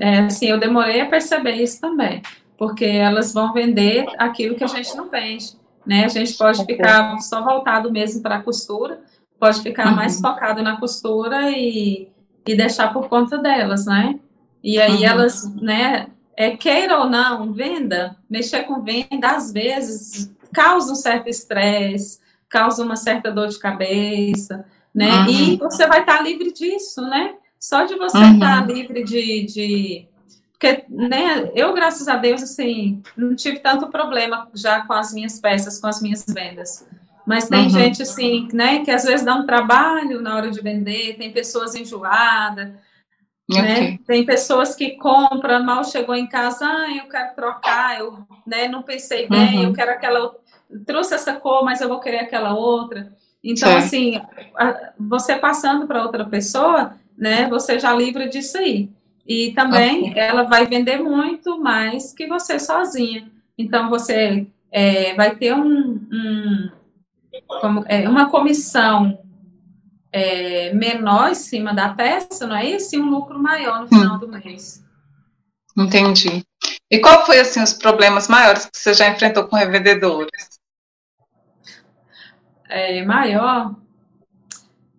é, 0.00 0.18
assim, 0.18 0.46
eu 0.46 0.58
demorei 0.58 1.02
a 1.02 1.06
perceber 1.06 1.52
isso 1.52 1.80
também, 1.80 2.20
porque 2.58 2.84
elas 2.84 3.32
vão 3.32 3.52
vender 3.52 4.06
aquilo 4.18 4.56
que 4.56 4.64
a 4.64 4.66
gente 4.66 4.92
não 4.96 5.08
vende, 5.08 5.52
né? 5.86 6.04
A 6.04 6.08
gente 6.08 6.36
pode 6.36 6.64
ficar 6.64 7.20
só 7.20 7.44
voltado 7.44 7.92
mesmo 7.92 8.20
para 8.20 8.36
a 8.38 8.42
costura, 8.42 9.00
pode 9.38 9.62
ficar 9.62 9.86
Uhum. 9.90 9.94
mais 9.94 10.20
focado 10.20 10.62
na 10.64 10.80
costura 10.80 11.48
e, 11.52 12.08
e 12.44 12.56
deixar 12.56 12.92
por 12.92 13.08
conta 13.08 13.38
delas, 13.38 13.86
né? 13.86 14.18
E 14.64 14.80
aí 14.80 14.96
Uhum. 14.96 15.04
elas, 15.04 15.54
né, 15.62 16.08
é, 16.36 16.56
queira 16.56 16.98
ou 16.98 17.08
não, 17.08 17.52
venda, 17.52 18.16
mexer 18.28 18.64
com 18.64 18.82
venda, 18.82 19.30
às 19.30 19.52
vezes, 19.52 20.28
causa 20.52 20.92
um 20.92 20.96
certo 20.96 21.28
estresse, 21.28 22.20
causa 22.48 22.82
uma 22.84 22.96
certa 22.96 23.30
dor 23.30 23.48
de 23.48 23.58
cabeça, 23.58 24.64
né? 24.94 25.20
Uhum. 25.20 25.28
E 25.28 25.56
você 25.56 25.86
vai 25.86 26.00
estar 26.00 26.20
livre 26.22 26.52
disso, 26.52 27.00
né? 27.02 27.34
Só 27.58 27.84
de 27.84 27.94
você 27.96 28.16
Uhum. 28.18 28.34
estar 28.34 28.66
livre 28.66 29.04
de, 29.04 29.44
de. 29.44 30.06
Porque, 30.52 30.84
né, 30.88 31.50
eu, 31.54 31.72
graças 31.72 32.06
a 32.08 32.16
Deus, 32.16 32.42
assim, 32.42 33.02
não 33.16 33.34
tive 33.34 33.60
tanto 33.60 33.88
problema 33.88 34.48
já 34.54 34.82
com 34.82 34.92
as 34.92 35.12
minhas 35.12 35.40
peças, 35.40 35.78
com 35.80 35.86
as 35.86 36.02
minhas 36.02 36.24
vendas. 36.28 36.86
Mas 37.26 37.48
tem 37.48 37.62
Uhum. 37.64 37.70
gente, 37.70 38.02
assim, 38.02 38.48
né, 38.52 38.84
que 38.84 38.90
às 38.90 39.04
vezes 39.04 39.24
dá 39.24 39.34
um 39.34 39.46
trabalho 39.46 40.20
na 40.20 40.34
hora 40.34 40.50
de 40.50 40.60
vender, 40.60 41.16
tem 41.16 41.30
pessoas 41.32 41.74
enjoadas, 41.74 42.72
né? 43.50 43.72
Ok. 43.74 44.00
Tem 44.06 44.24
pessoas 44.24 44.74
que 44.74 44.92
compram, 44.92 45.62
mal 45.64 45.84
chegou 45.84 46.14
em 46.14 46.26
casa, 46.26 46.64
ah, 46.66 46.96
eu 46.96 47.08
quero 47.08 47.34
trocar, 47.34 47.98
eu 47.98 48.18
né, 48.46 48.68
não 48.68 48.82
pensei 48.82 49.28
bem, 49.28 49.58
Uhum. 49.58 49.62
eu 49.64 49.72
quero 49.72 49.90
aquela. 49.90 50.34
Trouxe 50.86 51.14
essa 51.14 51.32
cor, 51.34 51.64
mas 51.64 51.80
eu 51.80 51.88
vou 51.88 51.98
querer 52.00 52.20
aquela 52.20 52.54
outra. 52.54 53.12
Então, 53.42 53.68
Certo. 53.68 53.84
assim, 53.84 54.20
a- 54.56 54.92
você 54.98 55.34
passando 55.36 55.86
para 55.86 56.02
outra 56.02 56.24
pessoa, 56.24 56.94
né, 57.16 57.48
você 57.48 57.78
já 57.78 57.92
livra 57.94 58.28
disso 58.28 58.58
aí. 58.58 58.88
E 59.26 59.52
também 59.52 60.12
ela 60.18 60.42
vai 60.44 60.66
vender 60.66 60.98
muito 60.98 61.58
mais 61.60 62.12
que 62.12 62.26
você 62.26 62.58
sozinha. 62.58 63.30
Então, 63.58 63.88
você 63.90 64.46
é, 64.72 65.14
vai 65.14 65.34
ter 65.34 65.52
um, 65.54 66.00
um- 66.12 66.70
como- 67.60 67.84
é, 67.88 68.08
uma 68.08 68.28
comissão 68.30 69.18
é, 70.12 70.72
menor 70.74 71.30
em 71.30 71.34
cima 71.34 71.74
da 71.74 71.90
peça, 71.94 72.46
não 72.46 72.56
é 72.56 72.64
isso? 72.64 72.94
E 72.94 73.00
um 73.00 73.10
lucro 73.10 73.38
maior 73.38 73.82
no 73.82 73.88
final 73.88 74.18
do 74.18 74.28
mês. 74.28 74.84
Entendi. 75.76 76.44
E 76.90 76.98
qual 76.98 77.24
foi, 77.24 77.38
assim, 77.38 77.62
os 77.62 77.72
problemas 77.72 78.28
maiores 78.28 78.66
que 78.66 78.76
você 78.76 78.92
já 78.92 79.08
enfrentou 79.08 79.44
com 79.46 79.56
revendedores? 79.56 80.60
É, 82.68 83.04
maior 83.04 83.74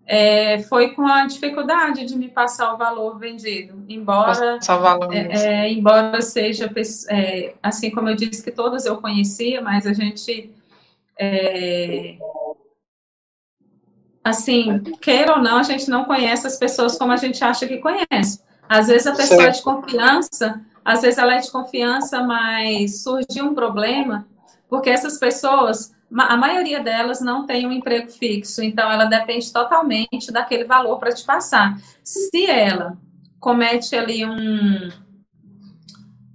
é, 0.06 0.60
foi 0.64 0.90
com 0.94 1.08
a 1.08 1.26
dificuldade 1.26 2.06
de 2.06 2.18
me 2.18 2.28
passar 2.28 2.74
o 2.74 2.78
valor 2.78 3.18
vendido. 3.18 3.86
Embora, 3.88 4.60
valor 4.62 5.14
é, 5.14 5.66
é, 5.66 5.72
embora 5.72 6.22
seja, 6.22 6.70
é, 7.10 7.54
assim 7.64 7.90
como 7.90 8.10
eu 8.10 8.16
disse 8.16 8.44
que 8.44 8.52
todas 8.52 8.86
eu 8.86 8.98
conhecia, 8.98 9.62
mas 9.62 9.88
a 9.88 9.94
gente, 9.94 10.52
é, 11.18 12.18
assim, 14.24 14.80
queira 15.02 15.34
ou 15.34 15.42
não, 15.42 15.58
a 15.58 15.64
gente 15.64 15.90
não 15.90 16.06
conhece 16.06 16.46
as 16.48 16.58
pessoas 16.58 16.98
como 16.98 17.12
a 17.12 17.18
gente 17.18 17.44
acha 17.44 17.68
que 17.68 17.78
conhece. 17.78 18.42
Às 18.70 18.88
vezes 18.88 19.08
a 19.08 19.16
pessoa 19.16 19.44
é 19.44 19.50
de 19.50 19.62
confiança, 19.62 20.62
às 20.84 21.02
vezes 21.02 21.18
ela 21.18 21.36
é 21.36 21.40
de 21.40 21.52
confiança, 21.52 22.24
mas 22.24 23.04
surgiu 23.04 23.46
um 23.46 23.54
problema, 23.54 24.28
porque 24.70 24.90
essas 24.90 25.18
pessoas, 25.18 25.94
a 26.16 26.38
maioria 26.38 26.80
delas 26.82 27.20
não 27.22 27.46
tem 27.46 27.68
um 27.68 27.72
emprego 27.72 28.10
fixo, 28.10 28.64
então 28.64 28.90
ela 28.92 29.06
depende 29.06 29.52
totalmente 29.52 30.32
daquele 30.32 30.64
valor 30.64 30.98
para 31.00 31.12
te 31.14 31.26
passar. 31.26 31.78
Se 32.04 32.46
ela 32.46 32.98
comete 33.40 33.96
ali 33.96 34.26
um, 34.26 34.90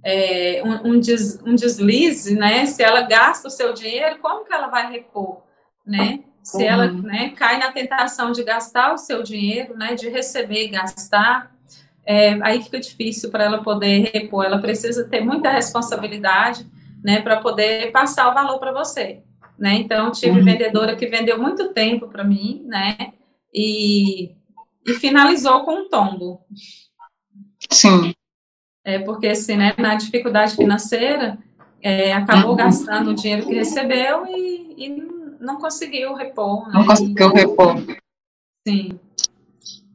é, 0.03 0.61
um, 0.63 0.91
um 0.91 0.99
des- 0.99 1.39
um 1.45 1.55
deslize, 1.55 2.35
né? 2.35 2.65
Se 2.65 2.83
ela 2.83 3.01
gasta 3.01 3.47
o 3.47 3.51
seu 3.51 3.73
dinheiro, 3.73 4.19
como 4.19 4.45
que 4.45 4.53
ela 4.53 4.67
vai 4.67 4.91
repor, 4.91 5.41
né? 5.85 6.19
Se 6.47 6.63
ela 6.65 6.85
Uhum. 6.85 7.01
né, 7.01 7.31
cai 7.35 7.57
na 7.59 7.73
tentação 7.73 8.31
de 8.31 8.41
gastar 8.41 8.93
o 8.93 8.97
seu 8.97 9.21
dinheiro, 9.21 9.75
né? 9.77 9.95
De 9.95 10.07
receber 10.07 10.63
e 10.63 10.67
gastar, 10.69 11.51
é, 12.05 12.41
aí 12.41 12.63
fica 12.63 12.79
difícil 12.79 13.29
para 13.29 13.43
ela 13.43 13.61
poder 13.61 14.09
repor. 14.13 14.45
Ela 14.45 14.57
precisa 14.59 15.03
ter 15.09 15.19
muita 15.19 15.49
responsabilidade, 15.51 16.65
né? 17.03 17.21
Para 17.21 17.41
poder 17.41 17.91
passar 17.91 18.29
o 18.31 18.33
valor 18.33 18.59
para 18.59 18.71
você, 18.71 19.21
né? 19.59 19.73
Então 19.73 20.09
tive 20.09 20.39
Uhum. 20.39 20.45
vendedora 20.45 20.95
que 20.95 21.05
vendeu 21.07 21.37
muito 21.37 21.73
tempo 21.73 22.07
para 22.07 22.23
mim, 22.23 22.63
né? 22.65 22.95
E, 23.53 24.31
e 24.85 24.93
finalizou 24.93 25.65
com 25.65 25.73
um 25.81 25.89
tombo. 25.89 26.39
Sim. 27.69 28.13
É 28.85 28.99
porque, 28.99 29.27
assim, 29.27 29.57
né, 29.57 29.73
na 29.77 29.95
dificuldade 29.95 30.55
financeira, 30.55 31.37
é, 31.81 32.13
acabou 32.13 32.51
Uhum. 32.51 32.55
gastando 32.55 33.11
o 33.11 33.13
dinheiro 33.13 33.45
que 33.45 33.53
recebeu 33.53 34.25
e, 34.27 34.75
e 34.77 35.16
não 35.39 35.57
conseguiu 35.57 36.13
repor. 36.13 36.67
Né? 36.67 36.73
Não 36.73 36.85
conseguiu 36.85 37.29
repor. 37.33 37.75
Sim, 38.67 38.99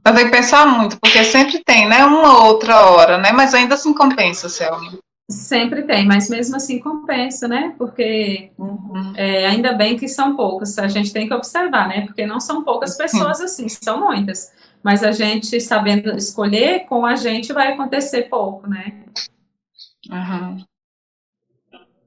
Mas 0.05 0.15
tem 0.17 0.25
que 0.25 0.31
pensar 0.31 0.67
muito, 0.67 0.99
porque 0.99 1.23
sempre 1.25 1.63
tem, 1.65 1.89
né? 1.89 2.05
Uma 2.05 2.45
outra 2.47 2.81
hora, 2.91 3.19
né? 3.19 3.31
Mas 3.33 3.55
ainda 3.55 3.75
assim 3.75 3.93
compensa, 3.95 4.49
Selma. 4.49 4.99
sempre 5.31 5.83
tem, 5.85 6.07
mas 6.07 6.29
mesmo 6.29 6.57
assim 6.57 6.79
compensa, 6.79 7.47
né? 7.49 7.75
Porque 7.79 8.51
Uhum. 8.59 9.13
é, 9.17 9.47
ainda 9.47 9.73
bem 9.75 9.97
que 9.97 10.09
são 10.09 10.35
poucas, 10.37 10.79
a 10.79 10.89
gente 10.89 11.13
tem 11.13 11.27
que 11.29 11.35
observar, 11.35 11.89
né? 11.89 12.07
Porque 12.07 12.27
não 12.27 12.41
são 12.41 12.65
poucas 12.65 12.97
pessoas 12.97 13.41
assim, 13.41 13.69
são 13.69 14.01
muitas. 14.01 14.53
Mas 14.83 15.03
a 15.05 15.13
gente 15.13 15.61
sabendo 15.61 16.17
escolher, 16.17 16.87
com 16.87 17.07
a 17.07 17.15
gente 17.15 17.53
vai 17.53 17.73
acontecer 17.73 18.23
pouco, 18.29 18.69
né? 18.69 19.05
Uhum. 20.11 20.65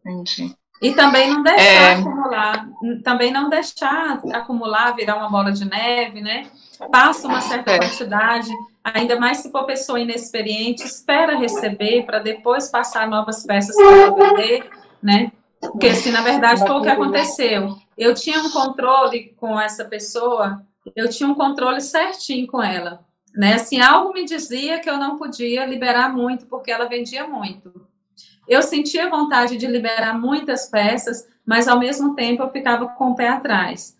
Entendi. 0.05 0.55
E 0.81 0.93
também 0.93 1.29
não 1.31 1.41
deixar 1.41 1.63
É. 1.63 1.93
acumular, 1.93 2.67
também 3.03 3.31
não 3.31 3.49
deixar 3.49 4.19
acumular, 4.33 4.95
virar 4.95 5.15
uma 5.15 5.29
bola 5.29 5.51
de 5.51 5.65
neve, 5.65 6.21
né? 6.21 6.47
Passa 6.91 7.27
uma 7.27 7.39
certa 7.41 7.71
É. 7.71 7.79
quantidade, 7.79 8.51
ainda 8.83 9.17
mais 9.19 9.37
se 9.37 9.51
for 9.51 9.65
pessoa 9.65 9.99
inexperiente, 9.99 10.83
espera 10.83 11.37
receber 11.37 12.03
para 12.05 12.19
depois 12.19 12.69
passar 12.69 13.07
novas 13.07 13.43
peças 13.45 13.75
para 13.75 14.11
vender, 14.11 14.69
né? 15.01 15.31
Porque 15.61 15.95
se 15.95 16.11
na 16.11 16.21
verdade 16.21 16.59
foi 16.59 16.71
o 16.71 16.81
que 16.81 16.89
aconteceu. 16.89 17.77
Eu 17.97 18.13
tinha 18.13 18.39
um 18.41 18.51
controle 18.51 19.33
com 19.37 19.59
essa 19.59 19.85
pessoa, 19.85 20.61
eu 20.95 21.09
tinha 21.09 21.29
um 21.29 21.33
controle 21.33 21.79
certinho 21.79 22.45
com 22.47 22.61
ela, 22.61 22.99
né? 23.33 23.53
Assim, 23.53 23.79
algo 23.79 24.11
me 24.13 24.25
dizia 24.25 24.79
que 24.79 24.89
eu 24.89 24.97
não 24.97 25.17
podia 25.17 25.65
liberar 25.65 26.13
muito 26.13 26.45
porque 26.47 26.69
ela 26.69 26.85
vendia 26.85 27.25
muito. 27.25 27.84
Eu 28.47 28.61
sentia 28.61 29.09
vontade 29.09 29.57
de 29.57 29.67
liberar 29.67 30.19
muitas 30.19 30.69
peças, 30.69 31.27
mas 31.45 31.67
ao 31.67 31.79
mesmo 31.79 32.15
tempo 32.15 32.43
eu 32.43 32.49
ficava 32.49 32.87
com 32.87 33.11
o 33.11 33.15
pé 33.15 33.29
atrás. 33.29 33.95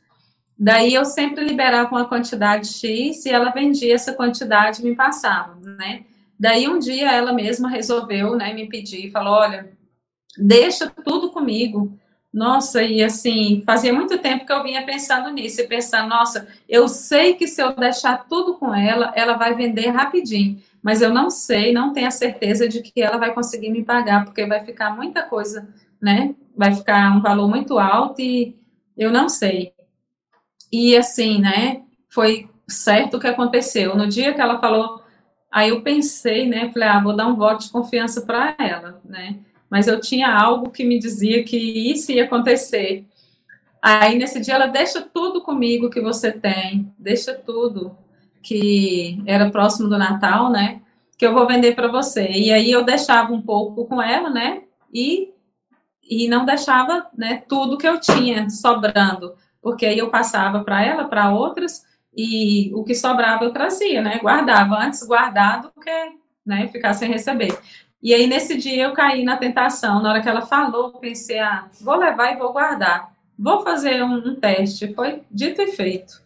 Daí 0.57 0.93
eu 0.93 1.03
sempre 1.03 1.43
liberava 1.43 1.89
uma 1.89 2.07
quantidade 2.07 2.67
X 2.67 3.25
e 3.25 3.29
ela 3.29 3.51
vendia 3.51 3.93
essa 3.93 4.13
quantidade 4.13 4.81
e 4.81 4.85
me 4.85 4.95
passava, 4.95 5.55
né? 5.55 6.05
Daí 6.39 6.67
um 6.67 6.79
dia 6.79 7.11
ela 7.11 7.33
mesma 7.33 7.69
resolveu, 7.69 8.35
né, 8.35 8.53
me 8.53 8.67
pedir, 8.67 9.11
falou, 9.11 9.33
olha, 9.33 9.71
deixa 10.37 10.89
tudo 10.89 11.31
comigo. 11.31 11.97
Nossa, 12.35 12.83
e 12.83 13.01
assim, 13.01 13.63
fazia 13.65 13.93
muito 13.93 14.17
tempo 14.17 14.45
que 14.45 14.51
eu 14.51 14.61
vinha 14.61 14.85
pensando 14.85 15.31
nisso, 15.31 15.61
e 15.61 15.67
pensando, 15.67 16.09
nossa, 16.09 16.45
eu 16.67 16.85
sei 16.89 17.33
que 17.35 17.47
se 17.47 17.63
eu 17.63 17.73
deixar 17.73 18.27
tudo 18.27 18.55
com 18.55 18.75
ela, 18.75 19.13
ela 19.15 19.37
vai 19.37 19.55
vender 19.55 19.87
rapidinho, 19.87 20.61
mas 20.83 21.01
eu 21.01 21.13
não 21.13 21.29
sei, 21.29 21.71
não 21.71 21.93
tenho 21.93 22.09
a 22.09 22.11
certeza 22.11 22.67
de 22.67 22.81
que 22.81 23.01
ela 23.01 23.17
vai 23.17 23.33
conseguir 23.33 23.69
me 23.69 23.85
pagar, 23.85 24.25
porque 24.25 24.45
vai 24.45 24.59
ficar 24.65 24.93
muita 24.93 25.23
coisa, 25.23 25.65
né? 26.01 26.35
Vai 26.57 26.75
ficar 26.75 27.15
um 27.15 27.21
valor 27.21 27.47
muito 27.47 27.79
alto 27.79 28.19
e 28.21 28.53
eu 28.97 29.13
não 29.13 29.29
sei. 29.29 29.71
E 30.69 30.97
assim, 30.97 31.39
né? 31.39 31.83
Foi 32.09 32.49
certo 32.67 33.15
o 33.15 33.19
que 33.19 33.27
aconteceu. 33.27 33.95
No 33.95 34.07
dia 34.07 34.33
que 34.33 34.41
ela 34.41 34.59
falou, 34.59 35.01
aí 35.49 35.69
eu 35.69 35.81
pensei, 35.81 36.49
né? 36.49 36.69
Falei, 36.73 36.89
ah, 36.89 36.99
vou 36.99 37.15
dar 37.15 37.27
um 37.27 37.35
voto 37.37 37.63
de 37.63 37.71
confiança 37.71 38.23
para 38.23 38.53
ela, 38.59 39.01
né? 39.05 39.39
Mas 39.69 39.87
eu 39.87 39.99
tinha 39.99 40.33
algo 40.33 40.69
que 40.69 40.83
me 40.83 40.99
dizia 40.99 41.43
que 41.43 41.57
isso 41.57 42.11
ia 42.11 42.25
acontecer. 42.25 43.05
Aí 43.81 44.17
nesse 44.17 44.39
dia 44.39 44.55
ela 44.55 44.67
deixa 44.67 45.01
tudo 45.01 45.41
comigo 45.41 45.89
que 45.89 46.01
você 46.01 46.31
tem, 46.31 46.91
deixa 46.97 47.33
tudo 47.33 47.95
que 48.41 49.21
era 49.25 49.49
próximo 49.49 49.89
do 49.89 49.97
Natal, 49.97 50.51
né? 50.51 50.81
Que 51.17 51.25
eu 51.25 51.33
vou 51.33 51.47
vender 51.47 51.75
para 51.75 51.87
você. 51.87 52.27
E 52.29 52.51
aí 52.51 52.71
eu 52.71 52.83
deixava 52.83 53.33
um 53.33 53.41
pouco 53.41 53.85
com 53.85 54.01
ela, 54.01 54.29
né? 54.29 54.63
E 54.93 55.33
e 56.07 56.27
não 56.27 56.45
deixava, 56.45 57.07
né, 57.17 57.43
tudo 57.47 57.77
que 57.77 57.87
eu 57.87 57.99
tinha 57.99 58.49
sobrando, 58.49 59.33
porque 59.61 59.85
aí 59.85 59.97
eu 59.97 60.09
passava 60.09 60.63
para 60.63 60.83
ela, 60.83 61.05
para 61.05 61.33
outras, 61.33 61.83
e 62.15 62.71
o 62.73 62.83
que 62.83 62.95
sobrava 62.95 63.43
eu 63.43 63.51
trazia, 63.51 64.01
né? 64.01 64.19
Guardava 64.19 64.75
antes 64.77 65.03
guardado 65.05 65.71
que, 65.81 66.11
né, 66.45 66.67
ficar 66.67 66.93
sem 66.93 67.09
receber. 67.09 67.57
E 68.05 68.13
aí 68.13 68.27
nesse 68.27 68.55
dia 68.55 68.83
eu 68.83 68.93
caí 68.93 69.23
na 69.23 69.35
tentação, 69.35 69.99
na 69.99 70.11
hora 70.11 70.21
que 70.21 70.29
ela 70.29 70.43
falou, 70.43 70.91
pensei, 70.91 71.39
ah, 71.39 71.67
vou 71.81 71.95
levar 71.95 72.33
e 72.33 72.37
vou 72.37 72.53
guardar. 72.53 73.11
Vou 73.35 73.63
fazer 73.63 74.03
um, 74.03 74.17
um 74.17 74.35
teste. 74.35 74.93
Foi 74.93 75.23
dito 75.31 75.59
e 75.59 75.71
feito. 75.71 76.21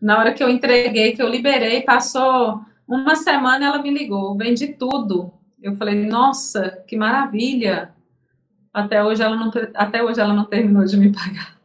Na 0.00 0.18
hora 0.18 0.32
que 0.32 0.42
eu 0.42 0.48
entreguei, 0.48 1.14
que 1.14 1.20
eu 1.20 1.28
liberei, 1.28 1.82
passou 1.82 2.62
uma 2.88 3.14
semana 3.14 3.66
ela 3.66 3.82
me 3.82 3.90
ligou, 3.90 4.34
vendi 4.38 4.68
tudo. 4.68 5.30
Eu 5.62 5.76
falei, 5.76 6.06
nossa, 6.06 6.82
que 6.86 6.96
maravilha. 6.96 7.92
Até 8.72 9.04
hoje 9.04 9.22
ela 9.22 9.36
não, 9.36 9.50
até 9.74 10.02
hoje 10.02 10.18
ela 10.18 10.32
não 10.32 10.46
terminou 10.46 10.86
de 10.86 10.96
me 10.96 11.12
pagar. 11.12 11.58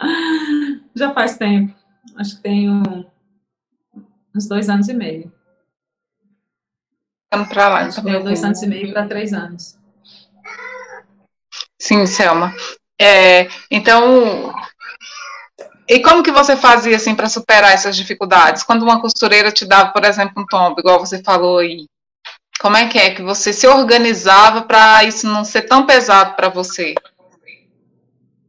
Já 0.96 1.12
faz 1.12 1.36
tempo. 1.36 1.74
Acho 2.16 2.36
que 2.36 2.42
tem 2.42 2.70
uns 4.34 4.48
dois 4.48 4.70
anos 4.70 4.88
e 4.88 4.94
meio. 4.94 5.30
Para 7.30 7.68
lá. 7.68 7.84
Então. 7.84 8.22
Dois 8.22 8.42
anos 8.42 8.62
e 8.62 8.66
meio 8.66 8.92
para 8.92 9.06
três 9.06 9.32
anos. 9.32 9.76
Sim, 11.78 12.06
Selma. 12.06 12.54
É, 13.00 13.48
então, 13.70 14.52
e 15.88 16.00
como 16.00 16.22
que 16.22 16.30
você 16.30 16.56
fazia 16.56 16.96
assim 16.96 17.14
para 17.14 17.28
superar 17.28 17.72
essas 17.72 17.96
dificuldades? 17.96 18.62
Quando 18.62 18.82
uma 18.82 19.00
costureira 19.00 19.50
te 19.50 19.64
dava, 19.64 19.90
por 19.90 20.04
exemplo, 20.04 20.42
um 20.42 20.46
tombo, 20.46 20.80
igual 20.80 20.98
você 20.98 21.22
falou 21.22 21.58
aí, 21.58 21.86
como 22.60 22.76
é 22.76 22.88
que 22.88 22.98
é 22.98 23.14
que 23.14 23.22
você 23.22 23.52
se 23.52 23.66
organizava 23.66 24.62
para 24.62 25.04
isso 25.04 25.26
não 25.26 25.44
ser 25.44 25.62
tão 25.62 25.86
pesado 25.86 26.34
para 26.34 26.48
você? 26.48 26.94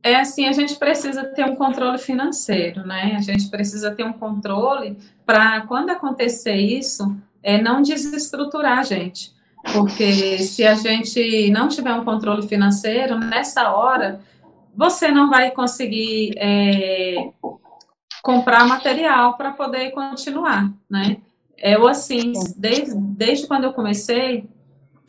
É 0.01 0.15
assim, 0.15 0.47
a 0.47 0.51
gente 0.51 0.75
precisa 0.75 1.23
ter 1.25 1.45
um 1.45 1.55
controle 1.55 1.97
financeiro, 1.97 2.85
né? 2.85 3.15
A 3.17 3.21
gente 3.21 3.49
precisa 3.49 3.91
ter 3.91 4.03
um 4.03 4.13
controle 4.13 4.97
para 5.25 5.61
quando 5.61 5.91
acontecer 5.91 6.55
isso, 6.55 7.15
é 7.43 7.61
não 7.61 7.81
desestruturar 7.81 8.79
a 8.79 8.83
gente. 8.83 9.33
Porque 9.73 10.39
se 10.39 10.65
a 10.65 10.75
gente 10.75 11.49
não 11.51 11.67
tiver 11.67 11.93
um 11.93 12.05
controle 12.05 12.47
financeiro, 12.47 13.17
nessa 13.17 13.71
hora, 13.71 14.21
você 14.75 15.11
não 15.11 15.29
vai 15.29 15.51
conseguir 15.51 16.33
é, 16.37 17.31
comprar 18.23 18.65
material 18.65 19.35
para 19.35 19.51
poder 19.51 19.91
continuar, 19.91 20.71
né? 20.89 21.17
Eu, 21.57 21.87
assim, 21.87 22.31
desde, 22.55 22.95
desde 22.95 23.47
quando 23.47 23.65
eu 23.65 23.73
comecei, 23.73 24.49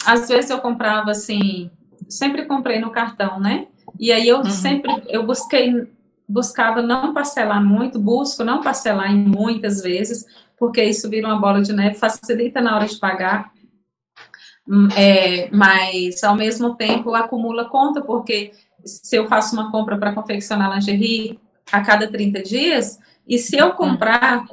às 0.05 0.29
vezes 0.29 0.51
eu 0.51 0.59
comprava, 0.61 1.13
assim, 1.13 1.71
sempre 2.09 2.45
comprei 2.45 2.81
no 2.81 2.91
cartão, 2.91 3.39
né? 3.39 3.69
E 3.99 4.11
aí 4.11 4.27
eu 4.27 4.39
uhum. 4.39 4.51
sempre, 4.51 4.91
eu 5.09 5.25
busquei, 5.25 5.89
buscava 6.29 6.83
não 6.83 7.15
parcelar 7.15 7.63
muito, 7.65 7.99
busco 7.99 8.43
não 8.43 8.61
parcelar 8.61 9.13
em 9.13 9.19
muitas 9.19 9.81
vezes, 9.81 10.27
porque 10.61 10.85
isso 10.85 11.09
vira 11.09 11.27
uma 11.27 11.41
bola 11.41 11.63
de 11.63 11.73
neve, 11.73 11.95
facilita 11.95 12.61
na 12.61 12.77
hora 12.77 12.87
de 12.87 12.99
pagar, 12.99 13.51
hum, 14.69 14.89
é, 14.95 15.49
mas 15.51 16.23
ao 16.23 16.37
mesmo 16.37 16.75
tempo 16.75 17.15
acumula 17.15 17.65
conta, 17.65 18.03
porque 18.03 18.53
se 18.85 19.17
eu 19.17 19.27
faço 19.27 19.55
uma 19.55 19.73
compra 19.73 19.97
para 19.97 20.13
confeccionar 20.13 20.75
lingerie 20.75 21.41
a 21.73 21.81
cada 21.81 22.07
30 22.07 22.43
dias, 22.43 23.01
e 23.27 23.39
se 23.39 23.57
eu 23.57 23.73
comprar 23.73 24.45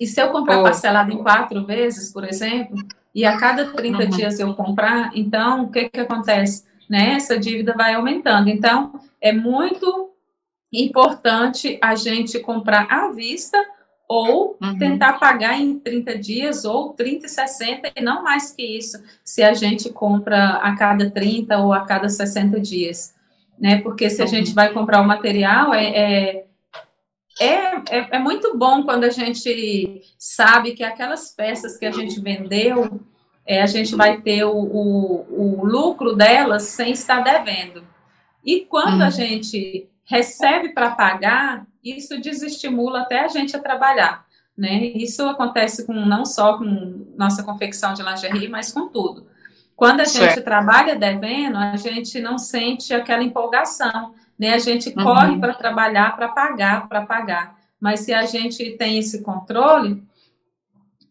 e 0.00 0.06
se 0.06 0.20
eu 0.20 0.32
comprar 0.32 0.62
parcelado 0.62 1.12
em 1.12 1.22
quatro 1.22 1.64
vezes, 1.64 2.10
por 2.10 2.24
exemplo, 2.24 2.74
e 3.14 3.24
a 3.24 3.38
cada 3.38 3.70
30 3.72 4.02
uhum. 4.02 4.08
dias 4.08 4.40
eu 4.40 4.54
comprar, 4.54 5.10
então 5.14 5.64
o 5.64 5.70
que 5.70 5.88
que 5.88 6.00
acontece? 6.00 6.64
Né? 6.88 7.12
Essa 7.12 7.38
dívida 7.38 7.74
vai 7.74 7.94
aumentando. 7.94 8.48
Então, 8.48 8.98
é 9.20 9.30
muito 9.30 10.09
importante 10.72 11.78
a 11.82 11.94
gente 11.94 12.38
comprar 12.38 12.86
à 12.90 13.10
vista 13.10 13.58
ou 14.08 14.56
uhum. 14.60 14.76
tentar 14.78 15.14
pagar 15.14 15.60
em 15.60 15.78
30 15.78 16.18
dias 16.18 16.64
ou 16.64 16.92
30 16.92 17.26
e 17.26 17.28
60 17.28 17.92
e 17.96 18.00
não 18.02 18.24
mais 18.24 18.50
que 18.52 18.62
isso, 18.62 19.00
se 19.24 19.42
a 19.42 19.54
gente 19.54 19.88
compra 19.90 20.56
a 20.56 20.74
cada 20.76 21.10
30 21.10 21.58
ou 21.58 21.72
a 21.72 21.84
cada 21.84 22.08
60 22.08 22.58
dias, 22.60 23.14
né? 23.58 23.80
Porque 23.80 24.10
se 24.10 24.20
a 24.20 24.24
uhum. 24.24 24.30
gente 24.30 24.52
vai 24.52 24.72
comprar 24.72 25.00
o 25.00 25.06
material, 25.06 25.72
é, 25.72 25.86
é 25.86 26.44
é, 27.40 27.76
é, 27.88 28.08
é, 28.10 28.18
muito 28.18 28.56
bom 28.58 28.82
quando 28.82 29.04
a 29.04 29.08
gente 29.08 30.02
sabe 30.18 30.72
que 30.72 30.84
aquelas 30.84 31.34
peças 31.34 31.78
que 31.78 31.86
a 31.86 31.90
gente 31.90 32.20
vendeu, 32.20 33.00
é, 33.46 33.62
a 33.62 33.66
gente 33.66 33.96
vai 33.96 34.20
ter 34.20 34.44
o, 34.44 34.52
o, 34.52 35.60
o, 35.60 35.64
lucro 35.64 36.14
delas 36.14 36.64
sem 36.64 36.92
estar 36.92 37.20
devendo. 37.20 37.82
E 38.44 38.60
quando 38.60 39.00
a 39.00 39.06
uhum. 39.06 39.10
gente 39.10 39.88
recebe 40.10 40.70
para 40.70 40.90
pagar, 40.90 41.66
isso 41.82 42.20
desestimula 42.20 43.02
até 43.02 43.20
a 43.20 43.28
gente 43.28 43.56
a 43.56 43.60
trabalhar. 43.60 44.26
Né? 44.58 44.84
Isso 44.84 45.26
acontece 45.26 45.86
com 45.86 45.94
não 45.94 46.26
só 46.26 46.58
com 46.58 47.06
nossa 47.16 47.42
confecção 47.42 47.94
de 47.94 48.02
lingerie, 48.02 48.48
mas 48.48 48.72
com 48.72 48.88
tudo. 48.88 49.26
Quando 49.74 50.00
a 50.00 50.04
gente 50.04 50.34
certo. 50.34 50.44
trabalha 50.44 50.94
devendo, 50.94 51.56
a 51.56 51.76
gente 51.76 52.20
não 52.20 52.36
sente 52.36 52.92
aquela 52.92 53.22
empolgação 53.22 54.14
né? 54.40 54.54
A 54.54 54.58
gente 54.58 54.88
uhum. 54.88 55.04
corre 55.04 55.38
para 55.38 55.52
trabalhar, 55.52 56.16
para 56.16 56.28
pagar, 56.28 56.88
para 56.88 57.04
pagar. 57.04 57.58
Mas 57.78 58.00
se 58.00 58.14
a 58.14 58.24
gente 58.24 58.70
tem 58.78 58.98
esse 58.98 59.22
controle, 59.22 60.02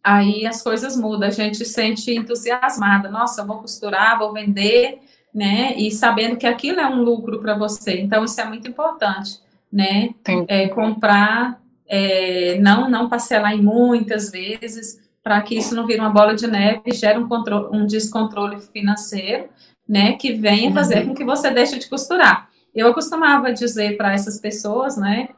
aí 0.03 0.47
as 0.47 0.63
coisas 0.63 0.97
mudam. 0.97 1.27
A 1.27 1.31
gente 1.31 1.57
se 1.57 1.65
sente 1.65 2.11
entusiasmada. 2.11 3.07
Nossa, 3.07 3.45
vou 3.45 3.59
costurar, 3.59 4.17
vou 4.17 4.33
vender, 4.33 4.99
né? 5.33 5.75
E 5.77 5.91
sabendo 5.91 6.37
que 6.37 6.47
aquilo 6.47 6.79
é 6.79 6.87
um 6.87 7.01
lucro 7.01 7.39
para 7.39 7.57
você. 7.57 7.99
Então, 7.99 8.23
isso 8.23 8.39
é 8.39 8.45
muito 8.45 8.67
importante, 8.69 9.39
né? 9.71 10.09
É, 10.47 10.67
comprar, 10.69 11.61
é, 11.87 12.57
não, 12.59 12.89
não 12.89 13.09
parcelar 13.09 13.53
em 13.53 13.61
muitas 13.61 14.31
vezes, 14.31 14.99
para 15.23 15.41
que 15.41 15.55
isso 15.55 15.75
não 15.75 15.85
vire 15.85 15.99
uma 15.99 16.09
bola 16.09 16.35
de 16.35 16.47
neve 16.47 16.81
e 16.85 16.93
gere 16.93 17.19
um, 17.19 17.27
controle, 17.27 17.75
um 17.75 17.85
descontrole 17.85 18.59
financeiro, 18.61 19.49
né? 19.87 20.13
Que 20.13 20.33
venha 20.33 20.73
fazer 20.73 20.99
uhum. 20.99 21.07
com 21.09 21.15
que 21.15 21.23
você 21.23 21.51
deixe 21.51 21.77
de 21.77 21.87
costurar. 21.87 22.49
Eu 22.73 22.93
costumava 22.93 23.51
dizer 23.51 23.97
para 23.97 24.13
essas 24.13 24.39
pessoas, 24.39 24.95
né, 24.95 25.29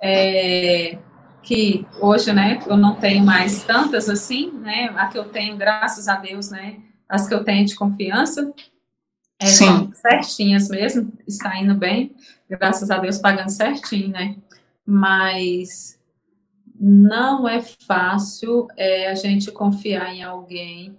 é, 0.00 0.98
que 1.42 1.86
hoje, 2.00 2.32
né, 2.32 2.60
eu 2.66 2.76
não 2.76 2.94
tenho 2.94 3.24
mais 3.24 3.64
tantas 3.64 4.08
assim, 4.08 4.52
né, 4.52 4.92
a 4.96 5.06
que 5.06 5.18
eu 5.18 5.24
tenho, 5.24 5.56
graças 5.56 6.08
a 6.08 6.16
Deus, 6.16 6.50
né, 6.50 6.76
as 7.08 7.26
que 7.26 7.34
eu 7.34 7.42
tenho 7.42 7.64
de 7.64 7.74
confiança, 7.74 8.52
é, 9.38 9.46
são 9.46 9.92
certinhas 9.92 10.68
mesmo, 10.68 11.12
está 11.26 11.56
indo 11.58 11.74
bem, 11.74 12.14
graças 12.48 12.90
a 12.90 12.98
Deus 12.98 13.18
pagando 13.18 13.50
certinho, 13.50 14.08
né, 14.08 14.36
mas 14.84 15.98
não 16.80 17.48
é 17.48 17.60
fácil 17.60 18.68
é, 18.76 19.08
a 19.10 19.14
gente 19.14 19.50
confiar 19.50 20.14
em 20.14 20.22
alguém 20.22 20.96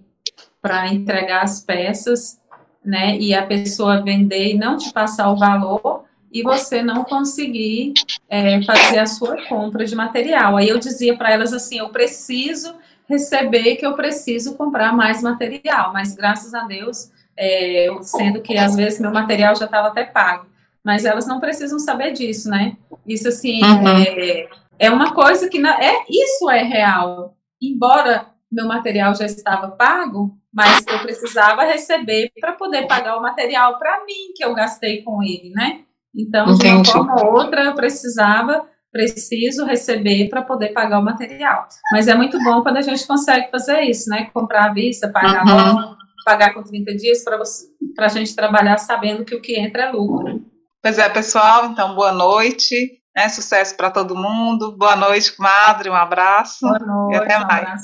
para 0.61 0.93
entregar 0.93 1.43
as 1.43 1.63
peças 1.63 2.39
né? 2.83 3.17
E 3.17 3.33
a 3.33 3.45
pessoa 3.45 4.01
vender 4.01 4.53
e 4.53 4.57
não 4.57 4.77
te 4.77 4.91
passar 4.91 5.29
o 5.29 5.37
valor 5.37 6.05
e 6.31 6.43
você 6.43 6.81
não 6.81 7.03
conseguir 7.03 7.93
é, 8.29 8.61
fazer 8.63 8.99
a 8.99 9.05
sua 9.05 9.45
compra 9.47 9.85
de 9.85 9.95
material. 9.95 10.57
Aí 10.57 10.69
eu 10.69 10.79
dizia 10.79 11.17
para 11.17 11.31
elas 11.31 11.53
assim: 11.53 11.77
eu 11.77 11.89
preciso 11.89 12.73
receber 13.07 13.75
que 13.75 13.85
eu 13.85 13.95
preciso 13.95 14.55
comprar 14.55 14.93
mais 14.93 15.21
material, 15.21 15.91
mas 15.91 16.15
graças 16.15 16.53
a 16.53 16.63
Deus, 16.63 17.11
é, 17.39 17.87
sendo 18.01 18.41
que 18.41 18.57
às 18.57 18.75
vezes 18.75 18.99
meu 18.99 19.11
material 19.11 19.55
já 19.55 19.65
estava 19.65 19.87
até 19.87 20.03
pago, 20.03 20.45
mas 20.83 21.05
elas 21.05 21.25
não 21.25 21.39
precisam 21.39 21.79
saber 21.79 22.11
disso, 22.11 22.49
né? 22.49 22.75
Isso 23.07 23.29
assim 23.29 23.63
uhum. 23.63 23.87
é, 23.87 24.49
é 24.77 24.91
uma 24.91 25.13
coisa 25.13 25.47
que 25.47 25.57
não, 25.57 25.69
é 25.69 26.03
isso 26.09 26.49
é 26.49 26.63
real, 26.63 27.33
embora 27.61 28.27
meu 28.51 28.67
material 28.67 29.15
já 29.15 29.25
estava 29.25 29.69
pago, 29.69 30.37
mas 30.53 30.83
eu 30.85 30.99
precisava 30.99 31.63
receber 31.63 32.31
para 32.39 32.53
poder 32.53 32.87
pagar 32.87 33.17
o 33.17 33.21
material 33.21 33.77
para 33.77 34.03
mim 34.05 34.33
que 34.35 34.43
eu 34.43 34.53
gastei 34.53 35.01
com 35.03 35.23
ele, 35.23 35.51
né? 35.51 35.81
Então, 36.13 36.57
de 36.57 36.67
uma 36.67 36.83
forma 36.83 37.23
ou 37.23 37.35
outra, 37.35 37.63
eu 37.65 37.75
precisava, 37.75 38.65
preciso 38.91 39.63
receber 39.63 40.27
para 40.27 40.41
poder 40.41 40.69
pagar 40.69 40.99
o 40.99 41.05
material. 41.05 41.67
Mas 41.91 42.07
é 42.07 42.15
muito 42.15 42.43
bom 42.43 42.63
quando 42.63 42.77
a 42.77 42.81
gente 42.81 43.05
consegue 43.05 43.51
fazer 43.51 43.81
isso, 43.81 44.09
né? 44.09 44.29
Comprar 44.33 44.71
à 44.71 44.73
vista, 44.73 45.07
pagar 45.07 45.45
uhum. 45.45 45.95
Pagar 46.23 46.53
com 46.53 46.63
30 46.63 46.95
dias 46.95 47.23
para 47.23 48.05
a 48.05 48.09
gente 48.09 48.35
trabalhar 48.35 48.77
sabendo 48.77 49.25
que 49.25 49.35
o 49.35 49.41
que 49.41 49.59
entra 49.59 49.83
é 49.83 49.91
lucro. 49.91 50.45
Pois 50.81 50.97
é, 50.97 51.09
pessoal, 51.09 51.65
então 51.65 51.95
boa 51.95 52.11
noite. 52.11 52.99
Né, 53.15 53.27
sucesso 53.27 53.75
para 53.75 53.91
todo 53.91 54.15
mundo. 54.15 54.77
Boa 54.77 54.95
noite, 54.95 55.35
comadre. 55.35 55.89
Um 55.89 55.95
abraço. 55.95 56.59
Boa 56.61 56.79
noite. 56.79 57.15
E 57.15 57.17
até 57.17 57.39
mais. 57.39 57.81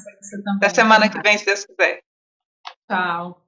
Um 0.47 0.55
até 0.57 0.69
semana 0.69 1.09
que 1.09 1.19
vem, 1.21 1.37
se 1.37 1.45
Deus 1.45 1.65
quiser. 1.65 1.99
Tchau. 2.89 3.44